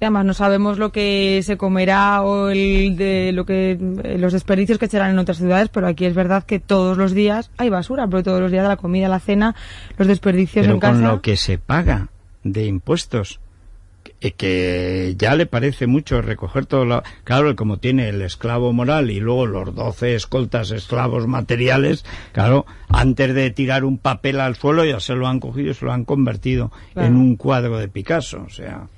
además 0.05 0.25
no 0.25 0.35
sabemos 0.35 0.79
lo 0.79 0.93
que 0.93 1.41
se 1.43 1.57
comerá 1.57 2.23
o 2.23 2.49
el 2.49 2.97
de 2.97 3.33
lo 3.33 3.47
que 3.47 3.79
los 4.19 4.33
desperdicios 4.33 4.79
que 4.79 4.89
serán 4.89 5.11
en 5.11 5.19
otras 5.19 5.39
ciudades, 5.39 5.69
pero 5.69 5.87
aquí 5.87 6.05
es 6.05 6.15
verdad 6.15 6.45
que 6.45 6.61
todos 6.61 6.99
los 6.99 7.13
días 7.13 7.51
hay 7.57 7.71
basura, 7.71 8.07
pero 8.07 8.23
todos 8.23 8.41
los 8.41 8.51
días 8.51 8.63
de 8.63 8.69
la 8.69 8.77
comida, 8.77 9.09
la 9.09 9.21
cena, 9.21 9.55
los 9.97 10.09
desperdicios 10.09 10.67
en 10.67 10.79
casa. 10.79 10.93
con 10.93 11.03
lo 11.03 11.23
que 11.23 11.37
se 11.37 11.59
paga 11.59 12.09
de 12.45 12.67
impuestos 12.67 13.41
que 14.33 15.15
ya 15.19 15.35
le 15.35 15.47
parece 15.47 15.87
mucho 15.87 16.23
recoger 16.23 16.67
todo 16.67 16.85
lo... 16.85 17.03
Claro, 17.25 17.55
como 17.57 17.79
tiene 17.79 18.09
el 18.09 18.23
esclavo 18.23 18.73
moral 18.73 19.11
y 19.11 19.21
luego 19.21 19.47
los 19.47 19.75
doce 19.75 20.15
escoltas 20.15 20.71
esclavos 20.71 21.27
materiales, 21.27 22.05
claro, 22.33 22.67
antes 22.89 23.35
de 23.35 23.51
tirar 23.51 23.85
un 23.85 23.99
papel 23.99 24.41
al 24.41 24.57
suelo 24.57 24.85
ya 24.85 25.01
se 25.01 25.15
lo 25.15 25.27
han 25.29 25.41
cogido 25.41 25.71
y 25.71 25.75
se 25.75 25.85
lo 25.85 25.93
han 25.93 26.05
convertido 26.05 26.73
en 26.95 27.17
un 27.17 27.37
cuadro 27.37 27.79
de 27.79 27.89
Picasso, 27.89 28.45
o 28.47 28.51
sea... 28.51 28.89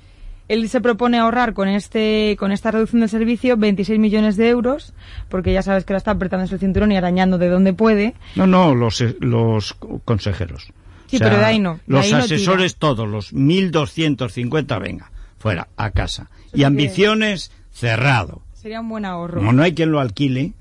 Él 0.49 0.67
se 0.67 0.81
propone 0.81 1.19
ahorrar 1.19 1.53
con 1.53 1.69
este 1.69 2.35
con 2.39 2.51
esta 2.51 2.71
reducción 2.71 2.99
del 2.99 3.09
servicio 3.09 3.55
26 3.55 3.99
millones 3.99 4.35
de 4.35 4.49
euros, 4.49 4.93
porque 5.29 5.53
ya 5.53 5.61
sabes 5.61 5.85
que 5.85 5.93
la 5.93 5.97
está 5.97 6.11
apretando 6.11 6.51
el 6.51 6.59
cinturón 6.59 6.91
y 6.91 6.97
arañando 6.97 7.37
de 7.37 7.49
donde 7.49 7.71
puede. 7.71 8.15
No, 8.35 8.47
no, 8.47 8.75
los, 8.75 9.01
los 9.19 9.75
consejeros. 10.03 10.73
Sí, 11.05 11.17
pero 11.19 11.37
de 11.37 11.45
ahí 11.45 11.59
no. 11.59 11.79
los 11.87 12.11
asesores 12.11 12.75
todos, 12.75 13.07
los 13.07 13.33
1.250, 13.33 14.79
venga, 14.81 15.11
fuera, 15.37 15.67
a 15.77 15.91
casa. 15.91 16.29
y 16.53 16.63
ambiciones, 16.63 17.51
cerrado. 17.71 18.41
Sería 18.53 18.81
un 18.81 18.89
buen 18.89 19.05
ahorro. 19.05 19.37
Como 19.37 19.53
no 19.53 19.63
hay 19.63 19.73
quien 19.73 19.91
lo 19.91 19.99
alquile, 19.99 20.53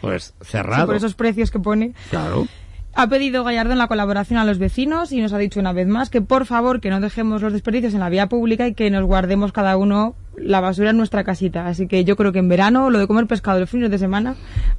pues 0.00 0.34
cerrado. 0.40 0.86
por 0.86 0.96
esos 0.96 1.14
precios 1.14 1.50
que 1.50 1.58
pone. 1.58 1.92
Claro. 2.10 2.46
Ha 2.94 3.08
pedido 3.08 3.44
Gallardo 3.44 3.72
en 3.72 3.78
la 3.78 3.88
colaboración 3.88 4.38
a 4.38 4.44
los 4.44 4.58
vecinos 4.58 5.12
y 5.12 5.20
nos 5.20 5.32
ha 5.32 5.38
dicho 5.38 5.60
una 5.60 5.72
vez 5.72 5.86
más 5.86 6.10
que 6.10 6.20
por 6.20 6.44
favor 6.44 6.80
que 6.80 6.90
no 6.90 7.00
dejemos 7.00 7.40
los 7.40 7.52
desperdicios 7.52 7.94
en 7.94 8.00
la 8.00 8.08
vía 8.08 8.28
pública 8.28 8.66
y 8.66 8.74
que 8.74 8.90
nos 8.90 9.04
guardemos 9.04 9.52
cada 9.52 9.76
uno 9.76 10.16
la 10.36 10.60
basura 10.60 10.90
en 10.90 10.96
nuestra 10.96 11.24
casita. 11.24 11.66
Así 11.66 11.86
que 11.86 12.04
yo 12.04 12.16
creo 12.16 12.32
que 12.32 12.40
en 12.40 12.48
verano 12.48 12.90
lo 12.90 12.98
de 12.98 13.06
comer 13.06 13.26
pescado 13.26 13.60
los 13.60 13.70
fines 13.70 13.90
de 13.90 13.98
semana 13.98 14.36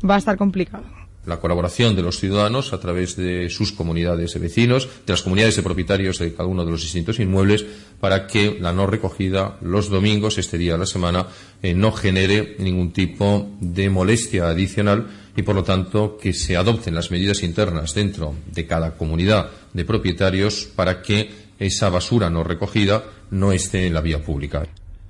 va 0.08 0.16
a 0.16 0.18
estar 0.18 0.38
complicado 0.38 0.84
la 1.26 1.40
colaboración 1.40 1.96
de 1.96 2.02
los 2.02 2.20
ciudadanos 2.20 2.74
a 2.74 2.80
través 2.80 3.16
de 3.16 3.50
sus 3.50 3.72
comunidades 3.72 4.34
de 4.34 4.40
vecinos, 4.40 4.88
de 5.06 5.14
las 5.14 5.22
comunidades 5.22 5.56
de 5.56 5.64
propietarios 5.64 6.18
de 6.18 6.34
cada 6.34 6.50
uno 6.50 6.66
de 6.66 6.72
los 6.72 6.82
distintos 6.82 7.20
inmuebles, 7.20 7.66
para 8.00 8.26
que 8.26 8.58
la 8.60 8.74
no 8.74 8.88
recogida 8.88 9.58
los 9.62 9.90
domingos, 9.90 10.38
este 10.38 10.58
día 10.58 10.74
de 10.74 10.80
la 10.80 10.86
semana, 10.86 11.28
eh, 11.62 11.74
no 11.74 11.92
genere 11.92 12.56
ningún 12.58 12.92
tipo 12.92 13.52
de 13.60 13.90
molestia 13.90 14.50
adicional 14.50 15.08
y, 15.36 15.42
por 15.44 15.56
lo 15.56 15.64
tanto, 15.64 16.18
que 16.18 16.34
se 16.34 16.58
adopten 16.58 16.96
las 16.96 17.12
medidas 17.12 17.44
internas 17.44 17.94
dentro 17.94 18.36
de 18.52 18.66
cada 18.66 18.96
comunidad 18.96 19.50
de 19.74 19.86
propietarios 19.86 20.70
para 20.76 21.02
que 21.02 21.30
esa 21.60 21.90
basura 21.90 22.30
no 22.30 22.44
recogida 22.44 23.04
no 23.30 23.52
esté 23.52 23.88
en 23.88 23.94
la 23.94 24.02
vía 24.02 24.22
pública. 24.22 24.64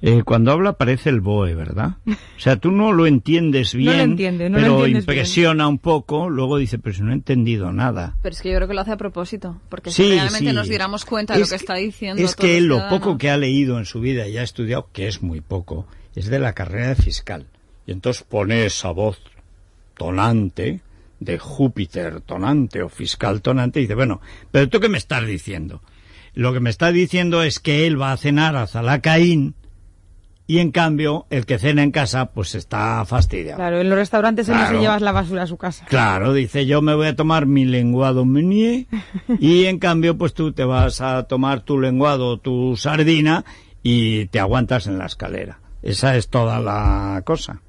Eh, 0.04 0.24
cuando 0.26 0.52
habla 0.52 0.74
parece 0.74 1.10
el 1.10 1.22
BOE, 1.22 1.54
¿verdad? 1.54 1.98
O 2.06 2.44
sea, 2.44 2.56
tú 2.56 2.72
no 2.72 2.92
lo 2.92 3.06
entiendes 3.06 3.76
bien, 3.76 4.16
pero 4.18 4.88
impresiona 4.88 5.68
un 5.68 5.78
poco, 5.78 6.28
luego 6.28 6.58
dice, 6.58 6.80
pero 6.80 6.96
si 6.96 7.04
no 7.04 7.12
he 7.12 7.14
entendido 7.14 7.72
nada. 7.72 8.16
Pero 8.24 8.34
es 8.34 8.42
que 8.42 8.50
yo 8.50 8.56
creo 8.56 8.68
que 8.68 8.74
lo 8.74 8.82
hace 8.82 8.94
a 8.94 8.98
propósito, 8.98 9.62
porque 9.70 9.92
si 9.92 10.08
realmente 10.08 10.54
nos 10.54 10.68
diéramos 10.68 11.06
cuenta 11.06 11.36
de 11.36 11.42
lo 11.42 11.48
que, 11.48 11.54
está 11.54 11.76
diciendo. 11.76 12.24
Es 12.24 12.36
que 12.36 12.60
lo 12.62 12.90
poco 12.90 13.20
que 13.20 13.30
ha 13.30 13.38
leído 13.38 13.78
en 13.78 13.86
su 13.86 14.00
vida 14.00 14.28
y 14.28 14.40
ha 14.40 14.44
estudiado, 14.44 14.90
que 14.92 15.08
es 15.08 15.22
muy 15.22 15.42
poco, 15.42 15.86
es 16.16 16.32
de 16.32 16.40
la 16.40 16.54
carrera 16.54 16.88
de 16.88 16.96
fiscal. 16.96 17.46
Y 17.86 17.92
entonces 17.92 18.24
pone 18.24 18.66
esa 18.66 18.90
voz 18.90 19.20
tonante 20.02 20.82
de 21.20 21.38
Júpiter 21.38 22.22
tonante 22.22 22.82
o 22.82 22.90
fiscal 22.90 23.44
tonante 23.44 23.80
y 23.80 23.84
dice, 23.84 23.94
bueno, 23.94 24.20
pero 24.50 24.68
tú 24.68 24.80
qué 24.80 24.90
me 24.90 24.98
estás 24.98 25.28
diciendo? 25.28 25.84
Lo 26.34 26.54
que 26.54 26.60
me 26.60 26.72
está 26.72 26.92
diciendo 26.92 27.44
es 27.44 27.60
que 27.60 27.86
él 27.86 28.02
va 28.02 28.12
a 28.12 28.18
cenar 28.18 28.56
a 28.56 28.66
Zalacaín 28.66 29.54
y 30.48 30.58
en 30.58 30.72
cambio 30.72 31.28
el 31.30 31.46
que 31.46 31.60
cena 31.60 31.84
en 31.84 31.92
casa 31.92 32.32
pues 32.32 32.56
está 32.56 33.06
fastidiado. 33.06 33.58
Claro, 33.58 33.80
en 33.80 33.90
los 33.90 34.00
restaurantes 34.00 34.48
claro. 34.48 34.62
no 34.64 34.68
se 34.70 34.80
llevas 34.80 35.04
la 35.04 35.12
basura 35.12 35.44
a 35.44 35.48
su 35.48 35.58
casa. 35.58 35.86
Claro, 35.86 36.34
dice 36.34 36.66
yo 36.66 36.82
me 36.82 36.96
voy 36.96 37.06
a 37.06 37.16
tomar 37.16 37.46
mi 37.46 37.64
lenguado 37.66 38.26
meunier 38.26 38.88
y 39.40 39.66
en 39.66 39.78
cambio 39.78 40.18
pues 40.18 40.34
tú 40.34 40.52
te 40.52 40.64
vas 40.64 41.00
a 41.00 41.26
tomar 41.28 41.62
tu 41.62 41.80
lenguado, 41.80 42.40
tu 42.40 42.76
sardina 42.76 43.46
y 43.84 44.26
te 44.26 44.40
aguantas 44.40 44.88
en 44.88 44.98
la 44.98 45.06
escalera. 45.06 45.60
Esa 45.84 46.16
es 46.16 46.28
toda 46.28 46.60
la 46.60 47.22
cosa. 47.24 47.62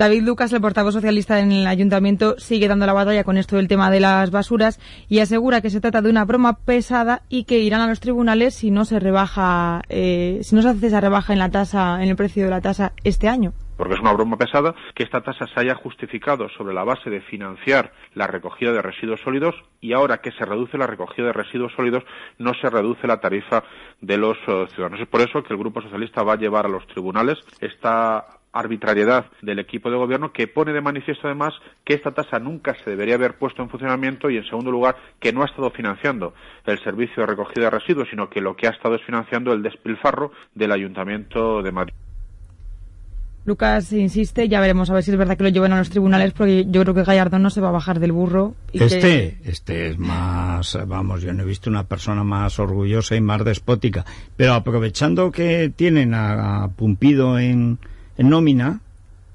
David 0.00 0.22
Lucas, 0.22 0.50
el 0.54 0.62
portavoz 0.62 0.94
socialista 0.94 1.40
en 1.40 1.52
el 1.52 1.66
ayuntamiento, 1.66 2.38
sigue 2.38 2.68
dando 2.68 2.86
la 2.86 2.94
batalla 2.94 3.22
con 3.22 3.36
esto 3.36 3.56
del 3.56 3.68
tema 3.68 3.90
de 3.90 4.00
las 4.00 4.30
basuras 4.30 4.80
y 5.10 5.18
asegura 5.18 5.60
que 5.60 5.68
se 5.68 5.82
trata 5.82 6.00
de 6.00 6.08
una 6.08 6.24
broma 6.24 6.54
pesada 6.56 7.20
y 7.28 7.44
que 7.44 7.58
irán 7.58 7.82
a 7.82 7.86
los 7.86 8.00
tribunales 8.00 8.54
si 8.54 8.70
no 8.70 8.86
se 8.86 8.98
rebaja, 8.98 9.82
eh, 9.90 10.38
si 10.40 10.56
no 10.56 10.62
se 10.62 10.70
hace 10.70 10.86
esa 10.86 11.02
rebaja 11.02 11.34
en 11.34 11.38
la 11.38 11.50
tasa, 11.50 12.02
en 12.02 12.08
el 12.08 12.16
precio 12.16 12.44
de 12.44 12.48
la 12.48 12.62
tasa 12.62 12.94
este 13.04 13.28
año 13.28 13.52
porque 13.76 13.94
es 13.94 14.00
una 14.00 14.12
broma 14.12 14.36
pesada 14.36 14.74
que 14.94 15.04
esta 15.04 15.22
tasa 15.22 15.46
se 15.46 15.58
haya 15.58 15.74
justificado 15.74 16.50
sobre 16.50 16.74
la 16.74 16.84
base 16.84 17.08
de 17.08 17.22
financiar 17.22 17.92
la 18.12 18.26
recogida 18.26 18.72
de 18.72 18.82
residuos 18.82 19.22
sólidos 19.22 19.54
y 19.80 19.94
ahora 19.94 20.18
que 20.18 20.32
se 20.32 20.44
reduce 20.44 20.76
la 20.76 20.86
recogida 20.86 21.28
de 21.28 21.32
residuos 21.32 21.72
sólidos 21.72 22.04
no 22.36 22.52
se 22.60 22.68
reduce 22.68 23.06
la 23.06 23.20
tarifa 23.20 23.64
de 24.02 24.18
los 24.18 24.36
eh, 24.48 24.66
ciudadanos. 24.74 25.00
Es 25.00 25.08
por 25.08 25.22
eso 25.22 25.42
que 25.42 25.54
el 25.54 25.58
Grupo 25.58 25.80
Socialista 25.80 26.22
va 26.22 26.34
a 26.34 26.36
llevar 26.36 26.66
a 26.66 26.68
los 26.68 26.86
tribunales 26.88 27.38
esta 27.60 28.39
arbitrariedad 28.52 29.26
del 29.42 29.58
equipo 29.58 29.90
de 29.90 29.96
gobierno 29.96 30.32
que 30.32 30.48
pone 30.48 30.72
de 30.72 30.80
manifiesto 30.80 31.26
además 31.26 31.54
que 31.84 31.94
esta 31.94 32.12
tasa 32.12 32.38
nunca 32.38 32.76
se 32.82 32.90
debería 32.90 33.14
haber 33.14 33.34
puesto 33.38 33.62
en 33.62 33.70
funcionamiento 33.70 34.28
y 34.30 34.36
en 34.36 34.44
segundo 34.44 34.70
lugar 34.70 34.96
que 35.20 35.32
no 35.32 35.42
ha 35.42 35.46
estado 35.46 35.70
financiando 35.70 36.34
el 36.66 36.78
servicio 36.82 37.22
de 37.22 37.26
recogida 37.26 37.64
de 37.64 37.70
residuos 37.70 38.08
sino 38.10 38.28
que 38.28 38.40
lo 38.40 38.56
que 38.56 38.66
ha 38.66 38.70
estado 38.70 38.96
es 38.96 39.02
financiando 39.02 39.52
el 39.52 39.62
despilfarro 39.62 40.32
del 40.54 40.72
Ayuntamiento 40.72 41.62
de 41.62 41.72
Madrid. 41.72 41.94
Lucas 43.46 43.92
insiste, 43.92 44.48
ya 44.48 44.60
veremos 44.60 44.90
a 44.90 44.94
ver 44.94 45.02
si 45.02 45.10
es 45.10 45.16
verdad 45.16 45.36
que 45.36 45.44
lo 45.44 45.48
llevan 45.48 45.72
a 45.72 45.78
los 45.78 45.88
tribunales, 45.88 46.32
porque 46.34 46.66
yo 46.68 46.82
creo 46.82 46.94
que 46.94 47.04
Gallardón 47.04 47.42
no 47.42 47.48
se 47.48 47.62
va 47.62 47.70
a 47.70 47.72
bajar 47.72 47.98
del 47.98 48.12
burro. 48.12 48.54
este, 48.72 49.38
este 49.44 49.88
es 49.88 49.98
más, 49.98 50.78
vamos, 50.86 51.22
yo 51.22 51.32
no 51.32 51.42
he 51.42 51.46
visto 51.46 51.70
una 51.70 51.84
persona 51.84 52.22
más 52.22 52.58
orgullosa 52.58 53.16
y 53.16 53.22
más 53.22 53.42
despótica. 53.42 54.04
Pero 54.36 54.52
aprovechando 54.52 55.32
que 55.32 55.72
tienen 55.74 56.12
a 56.12 56.68
Pumpido 56.76 57.38
en, 57.38 57.78
en 58.20 58.28
nómina, 58.28 58.80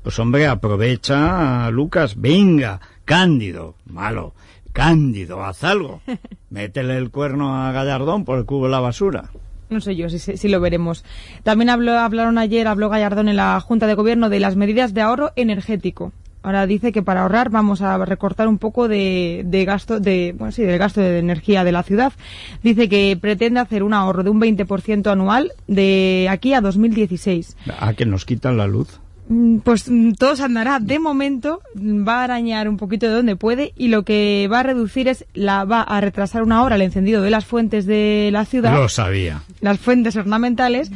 pues 0.04 0.20
hombre, 0.20 0.46
aprovecha 0.46 1.66
a 1.66 1.72
Lucas, 1.72 2.22
venga, 2.22 2.80
Cándido, 3.04 3.74
malo, 3.88 4.36
Cándido, 4.74 5.44
haz 5.44 5.64
algo. 5.64 6.02
Métele 6.52 6.96
el 6.96 7.10
cuerno 7.10 7.56
a 7.56 7.72
Gallardón 7.72 8.26
por 8.26 8.38
el 8.38 8.46
cubo 8.46 8.66
de 8.66 8.72
la 8.72 8.80
basura. 8.82 9.32
No 9.72 9.82
sé 9.82 9.96
yo 9.96 10.08
si, 10.10 10.48
lo 10.50 10.60
veremos. 10.60 11.04
También 11.42 11.72
habló, 11.72 11.98
hablaron 11.98 12.38
ayer, 12.38 12.68
habló 12.68 12.90
Gallardón 12.90 13.28
en 13.28 13.38
la 13.38 13.60
Junta 13.60 13.88
de 13.88 13.96
Gobierno 13.96 14.30
de 14.30 14.40
las 14.40 14.56
medidas 14.56 14.94
de 14.94 15.02
ahorro 15.02 15.32
energético. 15.36 16.14
Ahora 16.46 16.68
dice 16.68 16.92
que 16.92 17.02
para 17.02 17.24
ahorrar 17.24 17.50
vamos 17.50 17.82
a 17.82 17.98
recortar 18.06 18.48
un 18.48 18.60
poco 18.60 18.88
de, 18.88 19.64
gasto, 19.66 20.00
de, 20.00 20.36
bueno, 20.38 20.52
sí, 20.52 20.62
del 20.62 20.78
gasto 20.78 21.02
de 21.02 21.18
energía 21.18 21.64
de 21.64 21.72
la 21.72 21.82
ciudad. 21.82 22.14
Dice 22.62 22.88
que 22.88 23.18
pretende 23.20 23.60
hacer 23.60 23.82
un 23.82 23.96
ahorro 23.96 24.22
de 24.22 24.30
un 24.30 24.40
20% 24.40 25.12
anual 25.12 25.54
de 25.66 26.28
aquí 26.30 26.54
a 26.54 26.62
2016. 26.62 27.58
¿A 27.80 27.96
que 27.96 28.06
nos 28.06 28.26
quitan 28.26 28.58
la 28.58 28.68
luz? 28.68 29.00
Mm, 29.28 29.58
Pues 29.60 29.90
mm, 29.90 30.12
todo 30.14 30.36
se 30.36 30.44
andará. 30.44 30.80
De 30.80 31.00
momento 31.00 31.62
va 31.76 32.22
a 32.22 32.24
arañar 32.26 32.70
un 32.70 32.78
poquito 32.78 33.08
de 33.08 33.14
donde 33.14 33.36
puede 33.36 33.74
y 33.76 33.88
lo 33.88 34.04
que 34.04 34.48
va 34.52 34.60
a 34.60 34.64
reducir 34.64 35.08
es 35.08 35.26
la 35.34 35.66
va 35.66 35.82
a 35.82 36.00
retrasar 36.02 36.44
una 36.44 36.62
hora 36.64 36.76
el 36.76 36.82
encendido 36.84 37.22
de 37.24 37.32
las 37.32 37.46
fuentes 37.46 37.86
de 37.88 38.30
la 38.32 38.46
ciudad, 38.46 38.74
Lo 38.76 38.88
sabía. 38.88 39.42
las 39.62 39.80
fuentes 39.80 40.16
ornamentales 40.16 40.92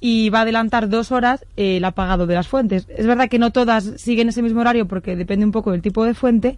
y 0.00 0.28
va 0.30 0.40
a 0.40 0.42
adelantar 0.42 0.88
dos 0.88 1.12
horas 1.12 1.44
eh, 1.56 1.76
el 1.76 1.84
apagado 1.84 2.26
de 2.26 2.34
las 2.34 2.48
fuentes. 2.48 2.86
Es 2.96 3.06
verdad 3.06 3.28
que 3.28 3.38
no 3.38 3.52
todas 3.52 3.84
siguen 3.96 4.28
ese 4.28 4.42
mismo 4.42 4.60
horario 4.60 4.86
porque 4.88 5.14
depende 5.14 5.44
un 5.46 5.52
poco 5.52 5.70
del 5.70 5.82
tipo 5.82 6.04
de 6.04 6.14
fuente, 6.14 6.56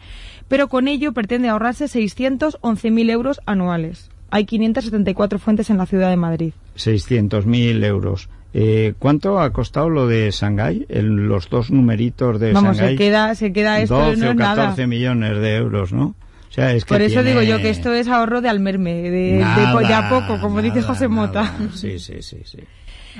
pero 0.48 0.68
con 0.68 0.88
ello 0.88 1.12
pretende 1.12 1.48
ahorrarse 1.48 1.84
611.000 1.84 3.10
euros 3.10 3.40
anuales. 3.46 4.10
Hay 4.30 4.44
574 4.46 5.38
fuentes 5.38 5.68
en 5.70 5.76
la 5.78 5.86
ciudad 5.86 6.08
de 6.08 6.16
Madrid. 6.16 6.52
600.000 6.76 7.84
euros. 7.84 8.28
Eh, 8.52 8.94
¿Cuánto 8.98 9.38
ha 9.40 9.50
costado 9.52 9.88
lo 9.88 10.08
de 10.08 10.30
Shanghái? 10.32 10.86
El- 10.88 11.28
los 11.28 11.48
dos 11.48 11.70
numeritos 11.70 12.40
de 12.40 12.52
Vamos, 12.52 12.76
Shanghái. 12.76 12.94
se 12.94 12.98
queda, 12.98 13.34
se 13.34 13.52
queda 13.52 13.80
esto 13.80 13.96
12 13.96 14.16
no 14.16 14.26
o 14.28 14.30
es 14.32 14.36
14 14.36 14.66
nada. 14.82 14.86
millones 14.86 15.38
de 15.40 15.56
euros, 15.56 15.92
¿no? 15.92 16.14
O 16.48 16.52
sea, 16.52 16.72
es 16.74 16.84
que 16.84 16.94
Por 16.94 17.00
eso 17.02 17.22
tiene 17.22 17.30
digo 17.30 17.42
yo 17.42 17.58
que 17.62 17.70
esto 17.70 17.92
es 17.94 18.08
ahorro 18.08 18.40
de 18.40 18.48
almerme, 18.48 18.94
de, 18.94 19.10
de, 19.10 19.38
nada, 19.38 19.78
de 19.80 19.94
a 19.94 20.08
poco, 20.08 20.40
como 20.40 20.60
dice 20.62 20.80
nada, 20.80 20.88
José 20.88 21.06
Mota. 21.06 21.42
nada. 21.42 21.58
Sí, 21.76 22.00
sí, 22.00 22.14
sí, 22.22 22.38
sí. 22.44 22.58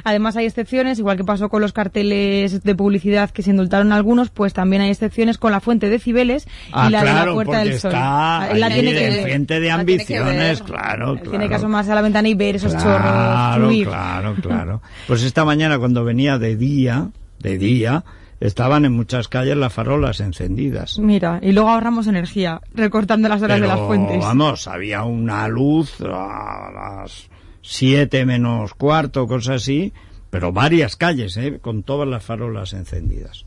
Además 0.05 0.37
hay 0.37 0.47
excepciones, 0.47 0.99
igual 0.99 1.17
que 1.17 1.25
pasó 1.25 1.49
con 1.49 1.61
los 1.61 1.73
carteles 1.73 2.63
de 2.63 2.75
publicidad 2.75 3.31
que 3.31 3.43
se 3.43 3.51
indultaron 3.51 3.93
algunos, 3.93 4.31
pues 4.31 4.53
también 4.53 4.83
hay 4.83 4.91
excepciones 4.91 5.39
con 5.39 5.53
la 5.53 5.61
fuente 5.61 5.89
de 5.89 5.99
Cibeles 5.99 6.47
Ah, 6.73 6.87
y 6.89 6.93
la 6.93 7.01
de 7.03 7.11
claro, 7.11 7.27
la 7.31 7.35
Puerta 7.35 7.59
del 7.61 7.79
Sol. 7.79 7.91
está 7.93 8.43
Ah, 8.43 8.55
la 8.55 8.69
tiene 8.69 8.93
que 8.93 9.01
de 9.01 9.11
ver. 9.11 9.23
frente 9.23 9.71
ambiciones, 9.71 10.61
ver. 10.61 10.63
claro, 10.69 11.15
Tiene 11.17 11.31
claro. 11.31 11.49
que 11.49 11.55
asomarse 11.55 11.93
a 11.93 11.95
la 11.95 12.03
ventana 12.03 12.29
y 12.29 12.35
ver 12.35 12.57
esos 12.57 12.73
chorros 12.73 13.01
Claro, 13.01 13.65
fluir. 13.67 13.87
claro, 13.89 14.35
claro. 14.43 14.83
Pues 15.07 15.23
esta 15.23 15.45
mañana 15.45 15.79
cuando 15.79 16.05
venía 16.05 16.39
de 16.39 16.57
día, 16.57 17.09
de 17.39 17.59
día, 17.59 18.05
estaban 18.41 18.85
en 18.85 18.93
muchas 18.93 19.29
calles 19.29 19.57
las 19.57 19.73
farolas 19.73 20.21
encendidas. 20.21 20.99
Mira, 20.99 21.39
y 21.43 21.53
luego 21.53 21.69
ahorramos 21.71 22.07
energía, 22.07 22.61
recortando 22.75 23.29
las 23.29 23.43
horas 23.43 23.61
de 23.61 23.67
las 23.67 23.81
fuentes. 23.81 24.19
Vamos, 24.21 24.67
había 24.67 25.03
una 25.05 25.47
luz 25.49 26.01
a 26.01 26.71
las 27.03 27.29
siete 27.63 28.25
menos 28.27 28.75
cuarto, 28.75 29.27
cosas 29.27 29.63
así, 29.63 29.93
pero 30.31 30.53
varias 30.53 30.97
calles, 30.97 31.37
¿eh? 31.37 31.59
con 31.61 31.83
todas 31.83 32.09
las 32.09 32.23
farolas 32.25 32.73
encendidas. 32.73 33.45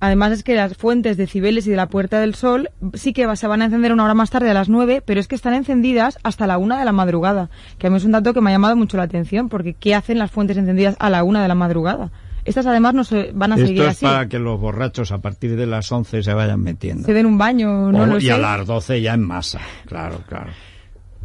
Además 0.00 0.32
es 0.32 0.42
que 0.42 0.56
las 0.56 0.76
fuentes 0.76 1.16
de 1.16 1.28
Cibeles 1.28 1.64
y 1.68 1.70
de 1.70 1.76
la 1.76 1.86
Puerta 1.88 2.18
del 2.18 2.34
Sol 2.34 2.70
sí 2.94 3.12
que 3.12 3.36
se 3.36 3.46
van 3.46 3.62
a 3.62 3.66
encender 3.66 3.92
una 3.92 4.04
hora 4.04 4.14
más 4.14 4.30
tarde 4.30 4.50
a 4.50 4.54
las 4.54 4.68
9, 4.68 5.00
pero 5.06 5.20
es 5.20 5.28
que 5.28 5.36
están 5.36 5.54
encendidas 5.54 6.18
hasta 6.24 6.48
la 6.48 6.58
una 6.58 6.76
de 6.76 6.84
la 6.84 6.90
madrugada, 6.90 7.50
que 7.78 7.86
a 7.86 7.90
mí 7.90 7.98
es 7.98 8.04
un 8.04 8.10
dato 8.10 8.34
que 8.34 8.40
me 8.40 8.50
ha 8.50 8.54
llamado 8.54 8.74
mucho 8.74 8.96
la 8.96 9.04
atención, 9.04 9.48
porque 9.48 9.74
¿qué 9.74 9.94
hacen 9.94 10.18
las 10.18 10.32
fuentes 10.32 10.56
encendidas 10.56 10.96
a 10.98 11.08
la 11.08 11.22
una 11.22 11.40
de 11.40 11.46
la 11.46 11.54
madrugada? 11.54 12.10
Estas 12.44 12.66
además 12.66 12.94
no 12.94 13.04
se 13.04 13.30
van 13.32 13.52
a 13.52 13.56
seguir 13.56 13.82
es 13.82 13.88
así. 13.90 14.04
para 14.04 14.26
que 14.28 14.40
los 14.40 14.58
borrachos 14.58 15.12
a 15.12 15.18
partir 15.18 15.54
de 15.54 15.66
las 15.66 15.92
11 15.92 16.24
se 16.24 16.34
vayan 16.34 16.60
metiendo. 16.60 17.06
Se 17.06 17.12
den 17.14 17.26
un 17.26 17.38
baño, 17.38 17.92
no 17.92 18.02
O- 18.02 18.06
lo 18.06 18.18
y 18.18 18.22
sé. 18.22 18.32
a 18.32 18.38
las 18.38 18.66
12 18.66 19.00
ya 19.00 19.14
en 19.14 19.22
masa, 19.22 19.60
claro, 19.86 20.18
claro. 20.28 20.50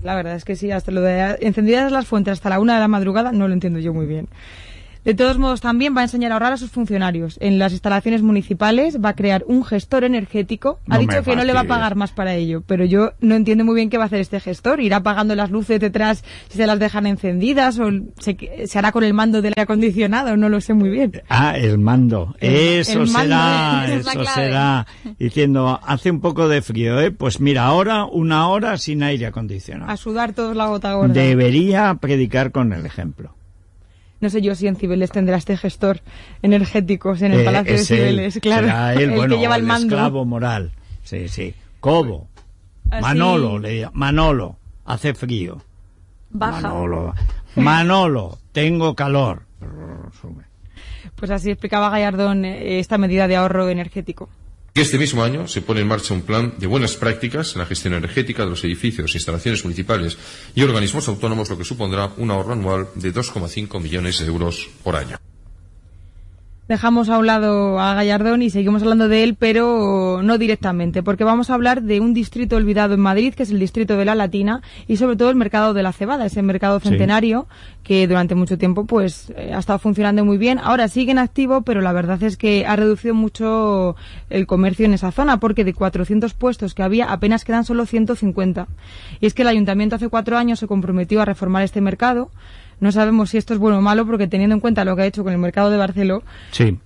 La 0.03 0.15
verdad 0.15 0.35
es 0.35 0.45
que 0.45 0.55
sí, 0.55 0.71
hasta 0.71 0.91
lo 0.91 1.01
de 1.01 1.37
encendidas 1.41 1.91
las 1.91 2.07
fuentes 2.07 2.33
hasta 2.33 2.49
la 2.49 2.59
una 2.59 2.75
de 2.75 2.79
la 2.79 2.87
madrugada 2.87 3.31
no 3.31 3.47
lo 3.47 3.53
entiendo 3.53 3.79
yo 3.79 3.93
muy 3.93 4.05
bien. 4.05 4.27
De 5.07 5.13
todos 5.13 5.37
modos, 5.37 5.61
también 5.61 5.95
va 5.95 6.01
a 6.01 6.03
enseñar 6.03 6.33
a 6.33 6.35
ahorrar 6.35 6.51
a 6.51 6.57
sus 6.57 6.69
funcionarios. 6.69 7.37
En 7.39 7.59
las 7.59 7.71
instalaciones 7.71 8.23
municipales 8.23 8.97
va 9.01 9.07
a 9.07 9.15
crear 9.15 9.45
un 9.47 9.63
gestor 9.63 10.03
energético. 10.03 10.81
Ha 10.89 10.95
No 10.95 10.99
dicho 10.99 11.23
que 11.23 11.33
no 11.33 11.45
le 11.45 11.53
va 11.53 11.61
a 11.61 11.63
pagar 11.63 11.95
más 11.95 12.11
para 12.11 12.35
ello, 12.35 12.61
pero 12.67 12.83
yo 12.83 13.13
no 13.21 13.35
entiendo 13.35 13.63
muy 13.63 13.75
bien 13.75 13.89
qué 13.89 13.97
va 13.97 14.03
a 14.03 14.07
hacer 14.07 14.19
este 14.19 14.41
gestor. 14.41 14.81
¿Irá 14.81 14.97
apagando 14.97 15.33
las 15.33 15.49
luces 15.49 15.79
detrás 15.79 16.25
si 16.49 16.57
se 16.57 16.67
las 16.67 16.77
dejan 16.77 17.07
encendidas 17.07 17.79
o 17.79 17.89
se, 18.19 18.35
se 18.65 18.77
hará 18.77 18.91
con 18.91 19.05
el 19.05 19.13
mando 19.13 19.41
del 19.41 19.53
aire 19.53 19.61
acondicionado? 19.61 20.35
No 20.35 20.49
lo 20.49 20.59
sé 20.59 20.73
muy 20.73 20.89
bien. 20.89 21.21
Ah, 21.29 21.57
el 21.57 21.77
mando. 21.77 22.35
Eso 22.41 23.03
el 23.03 23.09
mando, 23.09 23.33
será, 23.33 23.85
eso 23.95 24.25
será. 24.25 24.87
Diciendo, 25.17 25.79
hace 25.85 26.11
un 26.11 26.19
poco 26.19 26.49
de 26.49 26.61
frío, 26.61 26.99
¿eh? 26.99 27.11
Pues 27.11 27.39
mira, 27.39 27.63
ahora 27.63 28.03
una 28.03 28.49
hora 28.49 28.77
sin 28.77 29.03
aire 29.03 29.27
acondicionado. 29.27 29.89
A 29.89 29.95
sudar 29.95 30.33
todos 30.33 30.53
la 30.53 30.65
gota 30.65 30.95
gorda. 30.95 31.13
Debería 31.13 31.93
predicar 31.93 32.51
con 32.51 32.73
el 32.73 32.85
ejemplo. 32.85 33.37
No 34.19 34.29
sé 34.29 34.41
yo 34.41 34.55
si 34.55 34.67
en 34.67 34.75
Cibeles 34.75 35.11
tendrá 35.11 35.37
este 35.37 35.55
gestor 35.57 36.01
energéticos 36.41 37.21
en 37.21 37.33
el 37.33 37.41
Eh, 37.41 37.45
Palacio 37.45 37.73
de 37.73 37.79
él, 37.79 37.85
Cibeles, 37.85 38.39
claro. 38.41 38.67
será 38.67 38.93
él, 38.93 39.01
el 39.01 39.11
bueno, 39.15 39.35
que 39.35 39.41
lleva 39.41 39.55
el 39.55 39.61
el 39.61 39.67
mando. 39.67 39.95
esclavo 39.95 40.25
moral. 40.25 40.71
Sí, 41.03 41.27
sí. 41.27 41.53
Cobo. 41.79 42.27
Así- 42.89 43.01
Manolo, 43.01 43.59
le 43.59 43.69
digo, 43.69 43.89
Manolo, 43.93 44.57
hace 44.85 45.13
frío. 45.13 45.61
Baja. 46.31 46.61
Manolo, 46.61 47.13
Manolo, 47.55 48.37
tengo 48.51 48.95
calor. 48.95 49.43
Pues 51.15 51.31
así 51.31 51.49
explicaba 51.51 51.89
Gallardón 51.89 52.45
eh, 52.45 52.79
esta 52.79 52.97
medida 52.97 53.27
de 53.27 53.35
ahorro 53.35 53.69
energético. 53.69 54.29
Que 54.77 54.83
este 54.83 54.99
mismo 54.99 55.23
año 55.23 55.47
se 55.47 55.63
pone 55.63 55.81
en 55.81 55.87
marcha 55.87 56.13
un 56.13 56.21
plan 56.21 56.53
de 56.55 56.67
buenas 56.67 56.97
prácticas 56.97 57.53
en 57.53 57.61
la 57.61 57.65
gestión 57.65 57.95
energética 57.95 58.43
de 58.43 58.51
los 58.51 58.63
edificios, 58.63 59.15
instalaciones 59.15 59.63
municipales 59.63 60.19
y 60.53 60.61
organismos 60.61 61.07
autónomos, 61.07 61.49
lo 61.49 61.57
que 61.57 61.63
supondrá 61.63 62.13
un 62.17 62.29
ahorro 62.29 62.53
anual 62.53 62.89
de 62.93 63.11
2,5 63.11 63.81
millones 63.81 64.19
de 64.19 64.27
euros 64.27 64.69
por 64.83 64.95
año. 64.95 65.17
Dejamos 66.67 67.07
a 67.07 67.17
un 67.17 67.27
lado 67.27 67.79
a 67.79 67.93
Gallardón 67.93 68.41
y 68.41 68.49
seguimos 68.49 68.81
hablando 68.81 69.07
de 69.07 69.23
él, 69.23 69.35
pero 69.39 70.19
no 70.21 70.37
directamente, 70.37 71.01
porque 71.01 71.23
vamos 71.23 71.49
a 71.49 71.53
hablar 71.53 71.81
de 71.81 72.01
un 72.01 72.13
distrito 72.13 72.57
olvidado 72.57 72.93
en 72.93 72.99
Madrid, 72.99 73.33
que 73.33 73.43
es 73.43 73.51
el 73.51 73.59
distrito 73.59 73.95
de 73.95 74.03
la 74.03 74.15
Latina, 74.15 74.61
y 74.85 74.97
sobre 74.97 75.15
todo 75.15 75.29
el 75.29 75.37
mercado 75.37 75.73
de 75.73 75.81
la 75.81 75.93
cebada, 75.93 76.25
ese 76.25 76.41
mercado 76.41 76.81
Sí. 76.81 76.89
centenario 76.89 77.47
que 77.83 78.05
durante 78.05 78.35
mucho 78.35 78.57
tiempo 78.57 78.83
pues 78.85 79.31
eh, 79.37 79.53
ha 79.55 79.59
estado 79.59 79.79
funcionando 79.79 80.25
muy 80.25 80.37
bien. 80.37 80.59
Ahora 80.61 80.89
sigue 80.89 81.11
en 81.11 81.19
activo, 81.19 81.61
pero 81.61 81.79
la 81.79 81.93
verdad 81.93 82.21
es 82.21 82.35
que 82.35 82.65
ha 82.65 82.75
reducido 82.75 83.13
mucho 83.15 83.95
el 84.29 84.45
comercio 84.45 84.85
en 84.85 84.93
esa 84.93 85.13
zona, 85.13 85.39
porque 85.39 85.63
de 85.63 85.73
400 85.73 86.33
puestos 86.33 86.73
que 86.73 86.83
había 86.83 87.05
apenas 87.13 87.45
quedan 87.45 87.63
solo 87.63 87.85
150. 87.85 88.67
Y 89.21 89.25
es 89.25 89.33
que 89.33 89.43
el 89.43 89.47
ayuntamiento 89.47 89.95
hace 89.95 90.09
cuatro 90.09 90.37
años 90.37 90.59
se 90.59 90.67
comprometió 90.67 91.21
a 91.21 91.25
reformar 91.25 91.63
este 91.63 91.79
mercado. 91.79 92.29
No 92.79 92.91
sabemos 92.91 93.31
si 93.31 93.37
esto 93.37 93.53
es 93.53 93.59
bueno 93.59 93.79
o 93.79 93.81
malo, 93.81 94.05
porque 94.05 94.27
teniendo 94.27 94.53
en 94.55 94.59
cuenta 94.59 94.85
lo 94.85 94.95
que 94.95 95.01
ha 95.03 95.05
hecho 95.05 95.23
con 95.23 95.33
el 95.33 95.39
mercado 95.39 95.69
de 95.69 95.77
Barceló, 95.77 96.23
Sí. 96.51 96.77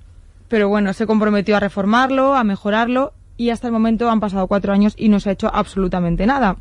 pero 0.48 0.70
bueno, 0.70 0.94
se 0.94 1.06
comprometió 1.06 1.58
a 1.58 1.60
reformarlo, 1.60 2.36
a 2.36 2.44
mejorarlo 2.44 3.14
y 3.38 3.50
hasta 3.50 3.68
el 3.68 3.74
momento 3.74 4.10
han 4.10 4.20
pasado 4.20 4.48
cuatro 4.48 4.72
años 4.74 4.94
y 4.98 5.10
no 5.10 5.20
se 5.20 5.30
ha 5.30 5.34
hecho 5.34 5.50
absolutamente 5.54 6.26
nada. 6.26 6.58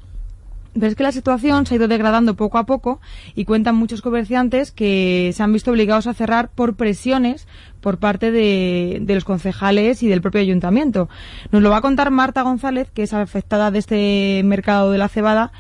Pero 0.73 0.87
es 0.87 0.95
que 0.95 1.03
la 1.03 1.11
situación 1.11 1.67
se 1.67 1.75
ha 1.75 1.79
ido 1.79 1.89
degradando 1.89 2.35
poco 2.37 2.57
a 2.57 2.65
poco 2.65 3.01
y 3.35 3.45
cuentan 3.45 3.75
muchos 3.75 4.03
comerciantes 4.03 4.71
que 4.71 5.33
se 5.35 5.43
han 5.43 5.53
visto 5.53 5.73
obligados 5.73 6.07
a 6.07 6.15
cerrar 6.15 6.49
por 6.49 6.75
presiones 6.77 7.49
por 7.81 7.99
parte 7.99 8.31
de, 8.31 8.99
de 9.03 9.15
los 9.17 9.25
concejales 9.25 10.01
y 10.05 10.07
del 10.09 10.23
propio 10.23 10.41
ayuntamiento. 10.41 11.09
Nos 11.51 11.63
lo 11.63 11.71
va 11.71 11.79
a 11.79 11.83
contar 11.83 12.13
Marta 12.13 12.43
González, 12.43 12.89
que 12.95 13.03
es 13.03 13.13
afectada 13.13 13.73
de 13.73 13.81
este 13.81 14.43
mercado 14.45 14.93
de 14.93 14.99
la 14.99 15.09
cebada 15.09 15.51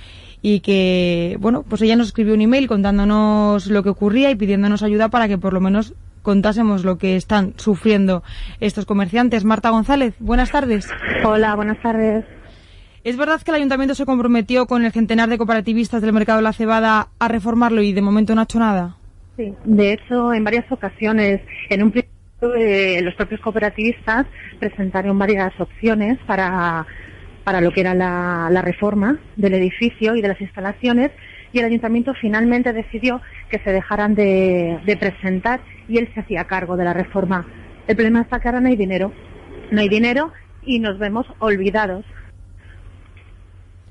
y 0.43 0.61
que, 0.61 1.37
bueno, 1.41 1.65
pues 1.69 1.83
ella 1.83 1.97
nos 1.97 2.09
escribió 2.09 2.35
un 2.35 2.41
email 2.41 2.67
contándonos 2.69 3.67
lo 3.67 3.83
que 3.83 3.91
ocurría 3.91 4.31
y 4.31 4.37
pidiéndonos 4.37 4.83
ayuda 4.83 5.09
para 5.09 5.29
que 5.29 5.39
por 5.39 5.53
lo 5.53 5.61
menos 5.61 5.95
contásemos 6.23 6.85
lo 6.85 6.99
que 6.99 7.17
están 7.17 7.55
sufriendo 7.57 8.23
estos 8.61 8.87
comerciantes. 8.87 9.45
Marta 9.45 9.71
González, 9.71 10.15
buenas 10.19 10.51
tardes. 10.51 10.89
Hola, 11.25 11.55
buenas 11.57 11.81
tardes. 11.83 12.25
¿Es 13.03 13.17
verdad 13.17 13.41
que 13.41 13.51
el 13.51 13.57
ayuntamiento 13.57 13.95
se 13.95 14.05
comprometió 14.05 14.67
con 14.67 14.85
el 14.85 14.93
centenar 14.93 15.29
de 15.29 15.39
cooperativistas 15.39 16.03
del 16.03 16.13
mercado 16.13 16.39
de 16.39 16.45
la 16.45 16.53
cebada 16.53 17.09
a 17.19 17.29
reformarlo 17.29 17.81
y 17.83 17.93
de 17.93 18.03
momento 18.03 18.35
no 18.35 18.43
ha 18.43 18.45
hecho 18.45 18.59
nada? 18.59 18.97
Sí, 19.37 19.55
de 19.65 19.95
hecho, 19.95 20.35
en 20.35 20.45
varias 20.45 20.71
ocasiones, 20.71 21.41
en 21.71 21.83
un 21.83 21.93
principio, 21.93 22.55
eh, 22.55 23.01
los 23.03 23.15
propios 23.15 23.41
cooperativistas 23.41 24.27
presentaron 24.59 25.19
varias 25.19 25.59
opciones 25.59 26.19
para, 26.27 26.87
para 27.51 27.61
lo 27.61 27.73
que 27.73 27.81
era 27.81 27.95
la, 27.95 28.63
reforma 28.63 29.19
del 29.35 29.55
edificio 29.55 30.15
y 30.15 30.23
de 30.23 30.29
las 30.29 30.41
instalaciones 30.41 31.11
y 31.53 31.59
el 31.59 31.65
ayuntamiento 31.65 32.15
finalmente 32.15 32.73
decidió 32.73 33.21
que 33.51 33.59
se 33.59 33.73
dejaran 33.73 34.15
de, 34.15 34.79
de 34.87 34.97
presentar 34.97 35.59
y 35.89 35.99
él 35.99 36.09
se 36.15 36.21
hacía 36.21 36.45
cargo 36.45 36.77
de 36.77 36.85
la 36.85 36.93
reforma. 36.93 37.45
El 37.89 37.97
problema 37.97 38.21
está 38.21 38.39
que 38.39 38.47
ahora 38.47 38.61
no 38.61 38.69
hay 38.69 38.77
dinero. 38.77 39.13
No 39.73 39.81
hay 39.81 39.89
dinero 39.89 40.33
y 40.63 40.79
nos 40.79 40.97
vemos 41.01 41.27
olvidados. 41.41 42.05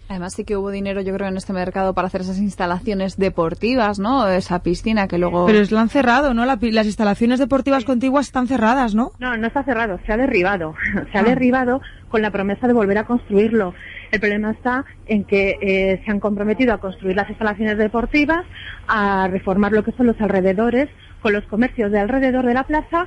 Además 0.09 0.33
sí 0.33 0.43
que 0.43 0.57
hubo 0.57 0.71
dinero, 0.71 1.01
yo 1.01 1.13
creo, 1.13 1.27
en 1.27 1.37
este 1.37 1.53
mercado 1.53 1.93
para 1.93 2.07
hacer 2.07 2.21
esas 2.21 2.39
instalaciones 2.39 3.15
deportivas, 3.17 3.99
¿no? 3.99 4.27
Esa 4.27 4.63
piscina 4.63 5.07
que 5.07 5.19
luego... 5.19 5.45
Pero 5.45 5.59
es 5.59 5.71
lo 5.71 5.77
han 5.77 5.89
cerrado, 5.89 6.33
¿no? 6.33 6.45
La 6.45 6.57
las 6.59 6.87
instalaciones 6.87 7.37
deportivas 7.37 7.85
contiguas 7.85 8.25
están 8.25 8.47
cerradas, 8.47 8.95
¿no? 8.95 9.11
No, 9.19 9.37
no 9.37 9.45
está 9.45 9.63
cerrado, 9.63 9.99
se 10.07 10.11
ha 10.11 10.17
derribado. 10.17 10.73
Se 11.11 11.17
ha 11.19 11.21
Ah. 11.21 11.23
derribado 11.23 11.79
con 12.09 12.23
la 12.23 12.31
promesa 12.31 12.65
de 12.65 12.73
volver 12.73 12.97
a 12.97 13.05
construirlo. 13.05 13.75
El 14.11 14.19
problema 14.19 14.49
está 14.49 14.83
en 15.05 15.25
que 15.25 15.57
eh, 15.61 16.01
se 16.03 16.09
han 16.09 16.19
comprometido 16.19 16.73
a 16.73 16.79
construir 16.79 17.15
las 17.15 17.29
instalaciones 17.29 17.77
deportivas, 17.77 18.43
a 18.87 19.27
reformar 19.27 19.73
lo 19.73 19.83
que 19.83 19.91
son 19.91 20.07
los 20.07 20.19
alrededores, 20.19 20.89
con 21.21 21.33
los 21.33 21.43
comercios 21.45 21.91
de 21.91 21.99
alrededor 21.99 22.47
de 22.47 22.55
la 22.55 22.63
plaza, 22.63 23.05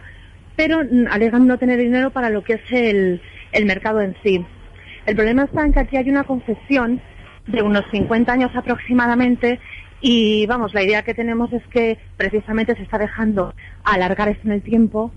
pero 0.55 0.83
alegan 1.11 1.49
no 1.49 1.59
tener 1.59 1.81
dinero 1.81 2.11
para 2.11 2.31
lo 2.31 2.45
que 2.45 2.53
es 2.55 2.63
el, 2.71 3.21
el 3.51 3.67
mercado 3.67 4.01
en 4.03 4.15
sí. 4.23 4.47
El 5.07 5.17
problema 5.17 5.45
está 5.45 5.65
en 5.65 5.73
que 5.73 5.81
aquí 5.81 5.97
hay 5.97 6.09
una 6.11 6.25
concesión 6.25 7.01
de 7.47 7.63
unos 7.63 7.85
50 7.91 8.33
años 8.33 8.51
aproximadamente 8.55 9.59
y 10.01 10.47
vamos, 10.47 10.75
la 10.75 10.83
idea 10.83 11.03
que 11.03 11.15
tenemos 11.15 11.53
es 11.53 11.63
que 11.69 11.99
precisamente 12.17 12.75
se 12.77 12.83
está 12.83 12.99
dejando 12.99 13.55
alargar 13.85 14.29
esto 14.29 14.47
en 14.47 14.53
el 14.53 14.63
tiempo 14.63 15.13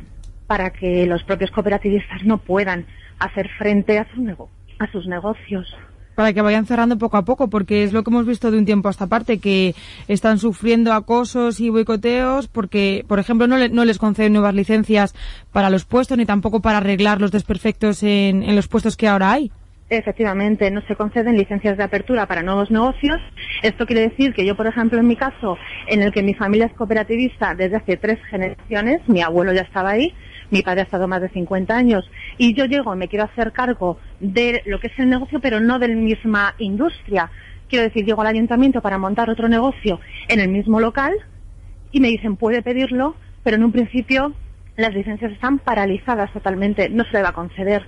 para 0.48 0.70
que 0.72 1.06
los 1.08 1.24
propios 1.24 1.52
cooperativistas 1.52 2.24
no 2.24 2.38
puedan 2.40 2.86
hacer 3.20 3.50
frente 3.58 3.98
a 4.00 4.08
sus, 4.10 4.20
nego- 4.20 4.50
a 4.80 4.92
sus 4.92 5.08
negocios. 5.08 5.76
para 6.16 6.32
que 6.34 6.42
vayan 6.42 6.66
cerrando 6.66 6.98
poco 6.98 7.18
a 7.18 7.26
poco, 7.26 7.50
porque 7.50 7.84
es 7.84 7.92
lo 7.92 8.04
que 8.04 8.10
hemos 8.10 8.26
visto 8.26 8.50
de 8.50 8.58
un 8.58 8.66
tiempo 8.66 8.88
a 8.88 8.92
esta 8.92 9.08
parte, 9.08 9.40
que 9.40 9.76
están 10.08 10.38
sufriendo 10.40 10.94
acosos 10.94 11.60
y 11.60 11.70
boicoteos, 11.70 12.48
porque, 12.48 13.04
por 13.08 13.20
ejemplo, 13.20 13.48
no, 13.48 13.58
le- 13.58 13.68
no 13.70 13.84
les 13.86 13.98
conceden 13.98 14.32
nuevas 14.34 14.54
licencias 14.56 15.14
para 15.52 15.70
los 15.70 15.84
puestos, 15.86 16.18
ni 16.18 16.26
tampoco 16.26 16.62
para 16.62 16.78
arreglar 16.78 17.20
los 17.20 17.32
desperfectos 17.32 18.02
en, 18.04 18.44
en 18.44 18.56
los 18.56 18.68
puestos 18.70 18.96
que 18.96 19.08
ahora 19.10 19.32
hay. 19.34 19.52
Efectivamente, 19.88 20.72
no 20.72 20.82
se 20.88 20.96
conceden 20.96 21.38
licencias 21.38 21.78
de 21.78 21.84
apertura 21.84 22.26
para 22.26 22.42
nuevos 22.42 22.72
negocios. 22.72 23.22
Esto 23.62 23.86
quiere 23.86 24.02
decir 24.02 24.34
que 24.34 24.44
yo, 24.44 24.56
por 24.56 24.66
ejemplo, 24.66 25.00
en 25.00 25.08
mi 25.08 25.16
caso, 25.16 25.60
en 25.88 26.02
el 26.02 26.12
que 26.12 26.24
mi 26.24 26.34
familia 26.34 26.66
es 26.66 26.74
cooperativista 26.74 27.54
desde 27.54 27.76
hace 27.76 27.98
tres 27.98 28.18
generaciones, 28.32 29.08
mi 29.08 29.22
abuelo 29.22 29.54
ya 29.54 29.62
estaba 29.62 29.92
ahí, 29.92 30.12
mi 30.50 30.64
padre 30.64 30.82
ha 30.82 30.84
estado 30.86 31.08
más 31.08 31.22
de 31.22 31.30
50 31.30 31.76
años, 31.76 32.10
y 32.40 32.56
yo 32.56 32.66
llego 32.66 32.96
y 32.96 32.98
me 32.98 33.08
quiero 33.08 33.26
hacer 33.26 33.52
cargo 33.52 34.00
de 34.20 34.64
lo 34.66 34.80
que 34.80 34.88
es 34.88 34.98
el 34.98 35.08
negocio, 35.08 35.40
pero 35.40 35.60
no 35.60 35.78
de 35.78 35.90
la 35.90 35.96
misma 35.96 36.56
industria. 36.58 37.30
Quiero 37.70 37.84
decir, 37.84 38.06
llego 38.06 38.22
al 38.22 38.28
ayuntamiento 38.28 38.82
para 38.82 38.98
montar 38.98 39.30
otro 39.30 39.48
negocio 39.48 40.00
en 40.30 40.40
el 40.40 40.50
mismo 40.50 40.80
local 40.80 41.14
y 41.92 42.00
me 42.00 42.08
dicen, 42.08 42.38
puede 42.38 42.64
pedirlo, 42.64 43.16
pero 43.44 43.58
en 43.58 43.64
un 43.64 43.72
principio 43.72 44.34
las 44.78 44.96
licencias 44.96 45.32
están 45.32 45.60
paralizadas 45.60 46.34
totalmente, 46.34 46.90
no 46.90 47.04
se 47.04 47.14
le 47.14 47.22
va 47.22 47.30
a 47.30 47.34
conceder. 47.34 47.86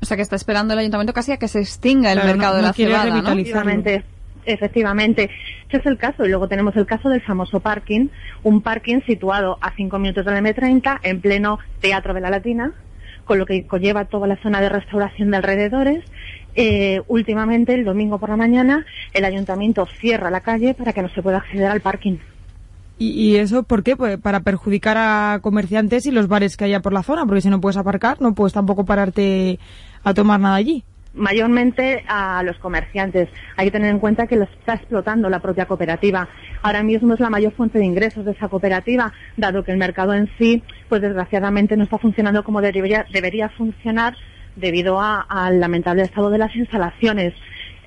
O 0.00 0.04
sea 0.04 0.16
que 0.16 0.22
está 0.22 0.36
esperando 0.36 0.72
el 0.74 0.80
ayuntamiento 0.80 1.12
casi 1.12 1.32
a 1.32 1.36
que 1.38 1.48
se 1.48 1.60
extinga 1.60 2.12
el 2.12 2.18
Claro, 2.20 2.34
mercado 2.36 2.52
no- 2.54 2.56
de 2.58 2.62
la 2.68 2.72
cebada, 2.72 3.22
¿no? 3.22 3.30
Efectivamente, 3.32 4.04
efectivamente. 4.44 5.30
Ese 5.68 5.78
es 5.78 5.86
el 5.86 5.96
caso. 5.98 6.24
Y 6.24 6.28
luego 6.28 6.48
tenemos 6.48 6.76
el 6.76 6.86
caso 6.86 7.08
del 7.08 7.22
famoso 7.22 7.60
parking, 7.60 8.08
un 8.42 8.60
parking 8.62 9.00
situado 9.06 9.58
a 9.60 9.72
5 9.74 9.98
minutos 9.98 10.24
de 10.24 10.30
la 10.32 10.38
M30 10.40 11.00
en 11.02 11.20
pleno 11.20 11.58
Teatro 11.80 12.14
de 12.14 12.20
la 12.20 12.30
Latina, 12.30 12.72
con 13.24 13.38
lo 13.38 13.46
que 13.46 13.66
conlleva 13.66 14.04
toda 14.04 14.26
la 14.28 14.36
zona 14.36 14.60
de 14.60 14.68
restauración 14.68 15.30
de 15.30 15.38
alrededores. 15.38 16.04
Eh, 16.54 17.02
últimamente, 17.08 17.74
el 17.74 17.84
domingo 17.84 18.18
por 18.18 18.28
la 18.30 18.36
mañana, 18.36 18.86
el 19.12 19.24
ayuntamiento 19.24 19.86
cierra 19.86 20.30
la 20.30 20.40
calle 20.40 20.74
para 20.74 20.92
que 20.92 21.02
no 21.02 21.08
se 21.08 21.22
pueda 21.22 21.38
acceder 21.38 21.66
al 21.70 21.80
parking. 21.80 22.18
¿Y, 22.98 23.08
y 23.10 23.36
eso 23.36 23.62
por 23.62 23.82
qué? 23.82 23.96
Pues 23.96 24.18
para 24.18 24.40
perjudicar 24.40 24.96
a 24.98 25.40
comerciantes 25.42 26.06
y 26.06 26.10
los 26.10 26.28
bares 26.28 26.56
que 26.56 26.64
haya 26.64 26.80
por 26.80 26.92
la 26.94 27.02
zona, 27.02 27.26
porque 27.26 27.42
si 27.42 27.50
no 27.50 27.60
puedes 27.60 27.76
aparcar, 27.76 28.20
no 28.22 28.34
puedes 28.34 28.54
tampoco 28.54 28.84
pararte 28.86 29.58
a 30.02 30.14
tomar 30.14 30.40
nada 30.40 30.54
allí. 30.56 30.82
mayormente 31.14 32.04
a 32.08 32.42
los 32.42 32.58
comerciantes. 32.58 33.28
Hay 33.56 33.66
que 33.66 33.70
tener 33.72 33.90
en 33.90 33.98
cuenta 33.98 34.26
que 34.26 34.36
lo 34.36 34.44
está 34.44 34.74
explotando 34.74 35.28
la 35.30 35.40
propia 35.40 35.66
cooperativa. 35.66 36.28
Ahora 36.62 36.82
mismo 36.82 37.14
es 37.14 37.20
la 37.20 37.30
mayor 37.30 37.52
fuente 37.54 37.78
de 37.78 37.84
ingresos 37.84 38.24
de 38.24 38.32
esa 38.32 38.48
cooperativa, 38.48 39.12
dado 39.36 39.64
que 39.64 39.72
el 39.72 39.78
mercado 39.78 40.12
en 40.14 40.28
sí, 40.38 40.62
pues 40.88 41.00
desgraciadamente 41.02 41.76
no 41.76 41.84
está 41.84 41.98
funcionando 41.98 42.44
como 42.44 42.60
debería, 42.60 43.06
debería 43.12 43.48
funcionar 43.48 44.14
debido 44.56 45.00
al 45.00 45.60
lamentable 45.60 46.02
estado 46.02 46.30
de 46.30 46.38
las 46.38 46.54
instalaciones. 46.54 47.34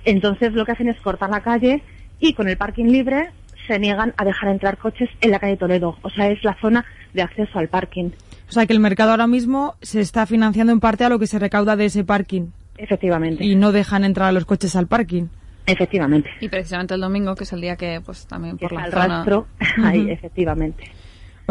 Entonces 0.05 0.53
lo 0.53 0.65
que 0.65 0.71
hacen 0.71 0.89
es 0.89 0.99
cortar 1.01 1.29
la 1.29 1.41
calle 1.41 1.83
y 2.19 2.33
con 2.33 2.47
el 2.47 2.57
parking 2.57 2.85
libre 2.85 3.29
se 3.69 3.79
niegan 3.79 4.13
a 4.17 4.25
dejar 4.25 4.49
entrar 4.49 4.77
coches 4.77 5.09
en 5.21 5.31
la 5.31 5.39
calle 5.39 5.55
Toledo. 5.55 5.95
O 6.01 6.09
sea, 6.09 6.27
es 6.29 6.43
la 6.43 6.57
zona 6.59 6.85
de 7.13 7.21
acceso 7.21 7.59
al 7.59 7.69
parking. 7.69 8.09
O 8.49 8.51
sea 8.51 8.65
que 8.65 8.73
el 8.73 8.79
mercado 8.79 9.11
ahora 9.11 9.27
mismo 9.27 9.75
se 9.81 10.01
está 10.01 10.25
financiando 10.25 10.73
en 10.73 10.79
parte 10.79 11.05
a 11.05 11.09
lo 11.09 11.19
que 11.19 11.27
se 11.27 11.37
recauda 11.37 11.75
de 11.75 11.85
ese 11.85 12.03
parking. 12.03 12.47
Efectivamente. 12.77 13.45
Y 13.45 13.55
no 13.55 13.71
dejan 13.71 14.03
entrar 14.03 14.29
a 14.29 14.31
los 14.31 14.45
coches 14.45 14.75
al 14.75 14.87
parking. 14.87 15.27
Efectivamente. 15.67 16.31
Y 16.39 16.49
precisamente 16.49 16.95
el 16.95 17.01
domingo, 17.01 17.35
que 17.35 17.43
es 17.43 17.53
el 17.53 17.61
día 17.61 17.75
que 17.75 18.01
pues 18.03 18.25
también 18.25 18.57
por 18.57 18.71
la 18.71 18.83
Al 18.85 18.91
zona... 18.91 19.07
rastro, 19.07 19.47
ahí, 19.83 20.09
efectivamente. 20.09 20.91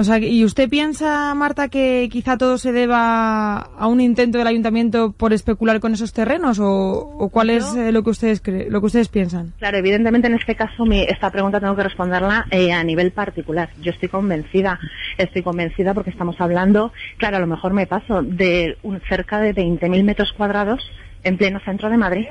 O 0.00 0.04
sea, 0.04 0.18
¿y 0.20 0.44
usted 0.44 0.68
piensa, 0.68 1.34
Marta, 1.34 1.66
que 1.66 2.08
quizá 2.12 2.38
todo 2.38 2.56
se 2.56 2.70
deba 2.70 3.56
a 3.56 3.87
un 3.88 4.00
intento 4.00 4.38
del 4.38 4.46
ayuntamiento 4.46 5.11
por 5.11 5.32
especular 5.32 5.80
con 5.80 5.92
esos 5.92 6.12
terrenos 6.12 6.61
o, 6.61 6.68
o 6.70 7.28
cuál 7.30 7.50
es 7.50 7.74
eh, 7.74 7.90
lo 7.90 8.04
que 8.04 8.11
ustedes 8.11 8.40
cre- 8.40 8.68
lo 8.68 8.78
que 8.78 8.87
ustedes 8.87 9.08
piensan? 9.08 9.54
Claro, 9.58 9.76
evidentemente 9.78 10.28
en 10.28 10.34
este 10.34 10.54
caso 10.54 10.84
mi- 10.84 11.02
esta 11.02 11.30
pregunta 11.32 11.58
tengo 11.58 11.74
que 11.74 11.82
responderla 11.82 12.46
eh, 12.52 12.72
a 12.72 12.84
nivel 12.84 13.11
particular. 13.11 13.70
Yo 13.82 13.90
estoy 13.90 14.08
convencida, 14.08 14.78
estoy 15.16 15.42
convencida 15.42 15.94
porque 15.94 16.11
estamos 16.11 16.40
hablando, 16.40 16.92
claro, 17.16 17.38
a 17.38 17.40
lo 17.40 17.48
mejor 17.48 17.72
me 17.72 17.88
paso 17.88 18.22
de 18.22 18.78
un, 18.84 19.00
cerca 19.08 19.40
de 19.40 19.52
20.000 19.52 20.04
metros 20.04 20.32
cuadrados 20.32 20.80
en 21.24 21.37
pleno 21.38 21.58
centro 21.64 21.90
de 21.90 21.96
Madrid. 21.96 22.26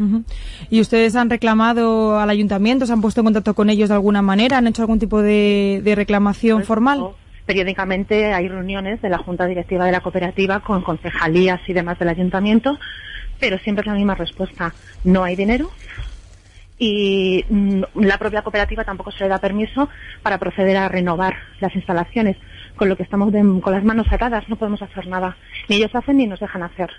Ujú. 0.00 0.24
¿Y 0.70 0.80
ustedes 0.80 1.14
han 1.14 1.30
reclamado 1.30 2.18
al 2.18 2.30
ayuntamiento, 2.30 2.86
se 2.86 2.92
han 2.92 3.00
puesto 3.02 3.20
en 3.20 3.26
contacto 3.26 3.54
con 3.54 3.70
ellos 3.70 3.88
de 3.90 3.94
alguna 3.94 4.22
manera, 4.22 4.58
han 4.58 4.66
hecho 4.66 4.82
algún 4.82 4.98
tipo 4.98 5.20
de, 5.22 5.80
de 5.84 5.94
reclamación 5.94 6.64
formal? 6.64 6.98
Periódicamente 7.46 8.32
hay 8.32 8.48
reuniones 8.48 9.02
de 9.02 9.08
la 9.10 9.18
Junta 9.18 9.46
Directiva 9.46 9.84
de 9.84 9.92
la 9.92 10.00
Cooperativa 10.00 10.60
con 10.60 10.82
concejalías 10.82 11.60
y 11.68 11.72
demás 11.72 11.98
del 11.98 12.08
ayuntamiento, 12.08 12.78
pero 13.38 13.58
siempre 13.58 13.80
es 13.82 13.86
la 13.86 13.94
misma 13.94 14.14
respuesta. 14.14 14.72
No 15.04 15.22
hay 15.24 15.36
dinero 15.36 15.70
y 16.78 17.44
mm, 17.48 17.82
la 17.96 18.16
propia 18.18 18.42
cooperativa 18.42 18.84
tampoco 18.84 19.10
se 19.10 19.24
le 19.24 19.28
da 19.28 19.38
permiso 19.38 19.88
para 20.22 20.38
proceder 20.38 20.76
a 20.78 20.88
renovar 20.88 21.34
las 21.60 21.74
instalaciones, 21.74 22.36
con 22.76 22.88
lo 22.88 22.96
que 22.96 23.02
estamos 23.02 23.32
de- 23.32 23.60
con 23.60 23.72
las 23.72 23.84
manos 23.84 24.06
atadas, 24.10 24.48
no 24.48 24.56
podemos 24.56 24.80
hacer 24.80 25.06
nada. 25.08 25.36
Ni 25.68 25.76
ellos 25.76 25.94
hacen 25.94 26.16
ni 26.16 26.26
nos 26.26 26.40
dejan 26.40 26.62
hacer. 26.62 26.90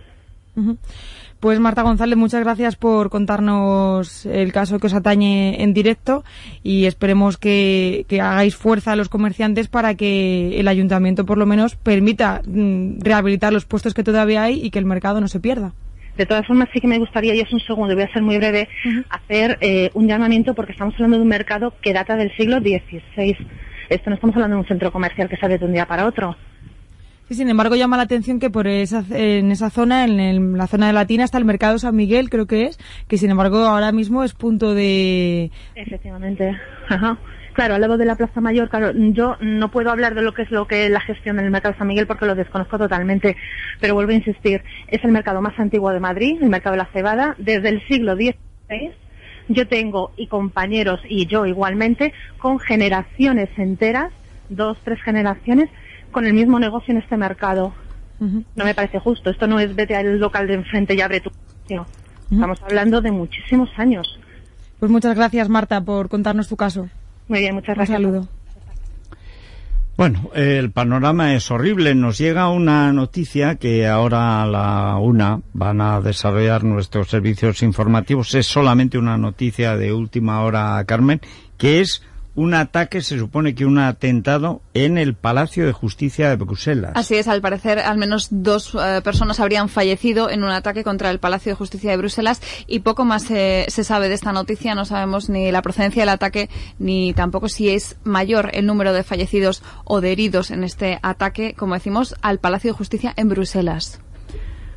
Pues 1.41 1.60
Marta 1.60 1.82
González, 1.82 2.15
muchas 2.19 2.43
gracias 2.43 2.75
por 2.75 3.10
contarnos 3.10 4.27
el 4.27 4.54
caso 4.54 4.77
que 4.77 4.86
os 4.86 4.93
atañe 4.93 5.63
en 5.63 5.73
directo 5.73 6.23
y 6.62 6.86
esperemos 6.86 7.39
que, 7.39 8.06
que 8.08 8.21
hagáis 8.21 8.56
fuerza 8.56 8.91
a 8.91 8.95
los 8.95 9.10
comerciantes 9.10 9.67
para 9.67 9.95
que 9.95 10.60
el 10.60 10.67
ayuntamiento 10.67 11.25
por 11.25 11.39
lo 11.39 11.47
menos 11.47 11.75
permita 11.77 12.43
mm, 12.45 12.99
rehabilitar 12.99 13.51
los 13.51 13.65
puestos 13.65 13.95
que 13.95 14.04
todavía 14.04 14.43
hay 14.43 14.63
y 14.63 14.69
que 14.69 14.77
el 14.77 14.86
mercado 14.86 15.19
no 15.19 15.27
se 15.27 15.39
pierda. 15.39 15.73
De 16.15 16.27
todas 16.27 16.45
formas, 16.45 16.69
sí 16.73 16.80
que 16.80 16.88
me 16.88 16.99
gustaría, 16.99 17.34
y 17.34 17.39
es 17.39 17.51
un 17.51 17.60
segundo, 17.62 17.95
voy 17.95 18.04
a 18.04 18.13
ser 18.13 18.21
muy 18.21 18.38
breve, 18.38 18.69
hacer 19.10 19.58
eh, 19.62 19.89
un 19.95 20.08
llamamiento 20.08 20.54
porque 20.54 20.73
estamos 20.73 20.93
hablando 20.93 21.17
de 21.17 21.23
un 21.23 21.30
mercado 21.30 21.73
que 21.82 21.91
data 21.91 22.17
del 22.17 22.32
siglo 22.38 22.60
XVI. 22.60 23.36
Esto 23.89 24.12
no 24.12 24.15
estamos 24.15 24.36
hablando 24.36 24.58
de 24.58 24.62
un 24.62 24.67
centro 24.67 24.91
comercial 24.91 25.27
que 25.27 25.38
sale 25.38 25.58
de 25.58 25.65
un 25.65 25.73
día 25.73 25.88
para 25.88 26.06
otro. 26.06 26.36
Sí, 27.32 27.36
sin 27.38 27.50
embargo, 27.50 27.76
llama 27.78 27.96
la 27.96 28.04
atención 28.04 28.41
que 28.41 28.50
por 28.50 28.67
esa, 28.67 29.06
en 29.10 29.52
esa 29.52 29.70
zona, 29.70 30.04
en 30.04 30.20
el- 30.20 30.52
la 30.58 30.67
zona 30.67 30.88
de 30.88 30.91
Latina, 30.91 31.24
está 31.24 31.38
el 31.38 31.46
mercado 31.46 31.80
San 31.80 31.96
Miguel, 31.96 32.30
creo 32.30 32.46
que 32.46 32.65
es, 32.65 32.78
que 33.08 33.17
sin 33.17 33.30
embargo 33.32 33.60
ahora 33.60 33.94
mismo 33.94 34.26
es 34.26 34.34
punto 34.34 34.74
de... 34.74 35.50
Efectivamente. 35.76 36.60
Ajá. 36.89 37.17
Claro, 37.54 37.76
al 37.76 37.80
lado 37.80 37.98
de 37.98 38.04
la 38.04 38.15
Plaza 38.15 38.41
Mayor, 38.41 38.67
claro, 38.67 38.91
yo 38.94 39.38
no 39.39 39.72
puedo 39.72 39.91
hablar 39.91 40.13
de 40.13 40.24
lo 40.24 40.34
que 40.34 40.41
es 40.41 40.52
lo 40.52 40.67
que 40.67 40.88
es 40.88 40.91
la 40.91 41.00
gestión 41.00 41.38
del 41.38 41.50
mercado 41.52 41.74
San 41.78 41.88
Miguel 41.88 42.06
porque 42.06 42.26
lo 42.26 42.36
desconozco 42.36 42.78
totalmente, 42.78 43.38
pero 43.80 43.94
vuelvo 43.94 44.12
a 44.12 44.15
insistir, 44.15 44.62
es 44.89 45.02
el 45.06 45.13
mercado 45.13 45.41
más 45.41 45.58
antiguo 45.58 45.89
de 45.91 46.02
Madrid, 46.02 46.38
el 46.41 46.50
mercado 46.50 46.74
de 46.74 46.80
la 46.80 46.89
cebada, 46.91 47.36
desde 47.38 47.70
el 47.70 47.82
siglo 47.88 48.15
XVI. 48.17 48.91
Yo 49.48 49.65
tengo 49.70 50.12
y 50.17 50.28
compañeros 50.28 51.00
y 51.08 51.28
yo 51.28 51.46
igualmente 51.46 52.12
con 52.39 52.60
generaciones 52.60 53.48
enteras, 53.56 54.12
dos, 54.50 54.78
tres 54.84 55.02
generaciones, 55.02 55.70
con 56.12 56.26
el 56.26 56.34
mismo 56.34 56.60
negocio 56.60 56.91
en 56.93 57.00
este 57.02 57.17
mercado. 57.17 57.74
No 58.19 58.65
me 58.65 58.76
parece 58.76 59.00
justo. 59.00 59.32
Esto 59.32 59.47
no 59.47 59.60
es 59.60 59.76
vete 59.76 59.95
al 59.95 60.19
local 60.19 60.47
de 60.47 60.54
enfrente 60.54 60.93
y 60.93 61.02
abre 61.02 61.21
tu 61.21 61.32
negocio. 61.69 61.91
Estamos 62.32 62.62
hablando 62.62 63.02
de 63.02 63.12
muchísimos 63.12 63.69
años. 63.78 64.19
Pues 64.80 64.91
muchas 64.91 65.15
gracias, 65.15 65.50
Marta, 65.50 65.82
por 65.82 66.08
contarnos 66.08 66.47
tu 66.47 66.56
caso. 66.56 66.88
Muy 67.28 67.39
bien, 67.39 67.56
muchas 67.56 67.69
Un 67.69 67.76
gracias. 67.76 67.97
saludo. 68.02 68.28
Bueno, 69.97 70.32
el 70.34 70.71
panorama 70.71 71.36
es 71.36 71.52
horrible. 71.52 71.93
Nos 71.93 72.17
llega 72.17 72.50
una 72.50 72.91
noticia 72.93 73.56
que 73.56 73.88
ahora 73.88 74.41
a 74.41 74.47
la 74.47 74.97
una 74.97 75.41
van 75.54 75.82
a 75.82 76.00
desarrollar 76.02 76.63
nuestros 76.63 77.10
servicios 77.10 77.62
informativos. 77.62 78.34
Es 78.34 78.47
solamente 78.47 78.97
una 78.97 79.17
noticia 79.17 79.76
de 79.78 79.93
última 79.93 80.41
hora, 80.41 80.84
Carmen, 80.86 81.21
que 81.58 81.82
es 81.82 82.02
un 82.36 82.54
ataque, 82.54 83.02
se 83.02 83.17
supone 83.17 83.56
que 83.56 83.65
un 83.65 83.78
atentado 83.78 84.62
en 84.74 84.98
el 84.98 85.15
Palacio 85.15 85.65
de 85.65 85.74
Justicia 85.74 86.30
de 86.30 86.36
Bruselas. 86.38 86.94
Así 86.96 87.15
es, 87.15 87.28
al 87.28 87.41
parecer 87.41 87.80
al 87.80 87.98
menos 87.98 88.28
dos 88.32 88.76
eh, 88.76 89.02
personas 89.04 89.39
habrían 89.39 89.70
fallecido 89.70 90.30
en 90.30 90.44
un 90.44 90.52
ataque 90.52 90.84
contra 90.84 91.10
el 91.10 91.20
Palacio 91.20 91.52
de 91.52 91.56
Justicia 91.56 91.91
de 91.91 91.98
Bruselas 91.98 92.41
y 92.67 92.80
poco 92.80 93.06
más 93.06 93.24
se 93.24 93.70
sabe 93.70 94.10
de 94.10 94.15
esta 94.15 94.32
noticia. 94.32 94.76
No 94.76 94.86
sabemos 94.86 95.30
ni 95.30 95.52
la 95.52 95.62
procedencia 95.62 96.04
del 96.04 96.10
ataque 96.10 96.50
ni 96.80 97.13
tampoco 97.13 97.50
si 97.50 97.70
es 97.70 97.98
mayor 98.04 98.52
el 98.54 98.65
número 98.65 98.94
de 98.94 99.04
fallecidos 99.04 99.63
o 99.84 100.02
de 100.02 100.12
heridos 100.12 100.52
en 100.52 100.63
este 100.63 101.00
ataque, 101.02 101.54
como 101.58 101.74
decimos, 101.74 102.15
al 102.22 102.39
Palacio 102.39 102.72
de 102.72 102.78
Justicia 102.78 103.13
en 103.15 103.30
Bruselas. 103.30 104.00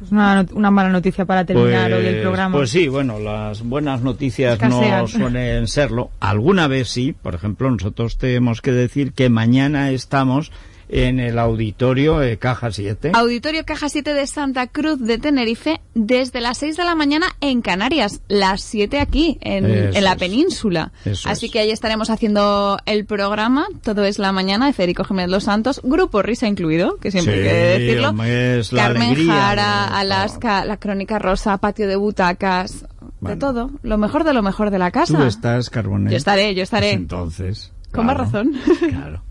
Es 0.04 0.12
una, 0.12 0.46
una 0.52 0.70
mala 0.70 0.90
noticia 0.90 1.24
para 1.24 1.44
terminar 1.44 1.92
hoy 1.92 2.06
el 2.06 2.20
programa. 2.20 2.56
Pues 2.56 2.70
sí, 2.70 2.88
bueno, 2.88 3.18
las 3.18 3.62
buenas 3.62 4.02
noticias 4.02 4.54
Escasean. 4.54 5.00
no 5.00 5.08
suelen 5.08 5.66
serlo. 5.66 6.10
Alguna 6.20 6.68
vez 6.68 6.88
sí, 6.88 7.14
por 7.14 7.34
ejemplo, 7.34 7.70
nosotros 7.70 8.18
tenemos 8.18 8.60
que 8.60 8.72
decir 8.72 9.12
que 9.12 9.28
mañana 9.28 9.90
estamos 9.90 10.52
en 10.88 11.20
el 11.20 11.38
auditorio 11.38 12.22
eh, 12.22 12.36
Caja 12.38 12.70
7. 12.70 13.12
Auditorio 13.14 13.64
Caja 13.64 13.88
7 13.88 14.14
de 14.14 14.26
Santa 14.26 14.66
Cruz 14.66 15.00
de 15.00 15.18
Tenerife 15.18 15.80
desde 15.94 16.40
las 16.40 16.58
6 16.58 16.76
de 16.76 16.84
la 16.84 16.94
mañana 16.94 17.26
en 17.40 17.62
Canarias, 17.62 18.20
las 18.28 18.62
7 18.62 19.00
aquí 19.00 19.38
en, 19.40 19.64
en 19.64 20.04
la 20.04 20.16
península. 20.16 20.92
Así 21.24 21.50
que 21.50 21.60
ahí 21.60 21.70
estaremos 21.70 22.10
haciendo 22.10 22.78
el 22.86 23.04
programa, 23.06 23.66
todo 23.82 24.04
es 24.04 24.18
la 24.18 24.32
mañana 24.32 24.66
de 24.66 24.72
Federico 24.72 25.04
Jiménez 25.04 25.30
Los 25.30 25.44
Santos, 25.44 25.80
grupo 25.82 26.22
Risa 26.22 26.46
incluido, 26.46 26.96
que 26.96 27.10
siempre 27.10 27.34
Sí, 27.34 27.40
hay 27.40 27.46
que 27.46 27.78
decirlo. 27.84 28.08
hombre, 28.10 28.58
es 28.60 28.72
la 28.72 28.82
Carmen 28.84 29.02
alegría 29.02 29.32
Jara, 29.32 29.84
Alaska, 29.98 30.64
la 30.64 30.76
Crónica 30.76 31.18
Rosa, 31.18 31.56
Patio 31.58 31.88
de 31.88 31.96
Butacas, 31.96 32.86
de 33.20 33.36
todo, 33.36 33.70
lo 33.82 33.96
mejor 33.98 34.24
de 34.24 34.34
lo 34.34 34.42
mejor 34.42 34.70
de 34.70 34.78
la 34.78 34.90
casa. 34.90 35.16
Tú 35.16 35.24
estás, 35.24 35.70
Carbonell. 35.70 36.10
Yo 36.10 36.16
estaré, 36.18 36.54
yo 36.54 36.62
estaré. 36.62 36.88
Pues 36.88 36.96
entonces. 37.00 37.72
Con 37.92 38.06
más 38.06 38.16
razón. 38.16 38.52
Claro. 38.90 39.22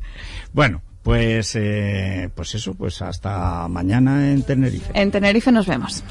Bueno, 0.54 0.82
pues, 1.04 1.56
eh, 1.56 2.30
pues 2.34 2.56
eso, 2.56 2.74
pues 2.74 3.02
hasta 3.02 3.68
mañana 3.68 4.32
en 4.32 4.42
Tenerife. 4.44 4.92
En 4.94 5.12
Tenerife 5.12 5.52
nos 5.52 5.68
vemos. 5.68 6.04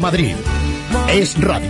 Madrid. 0.00 0.34
Es 1.08 1.38
radio. 1.40 1.69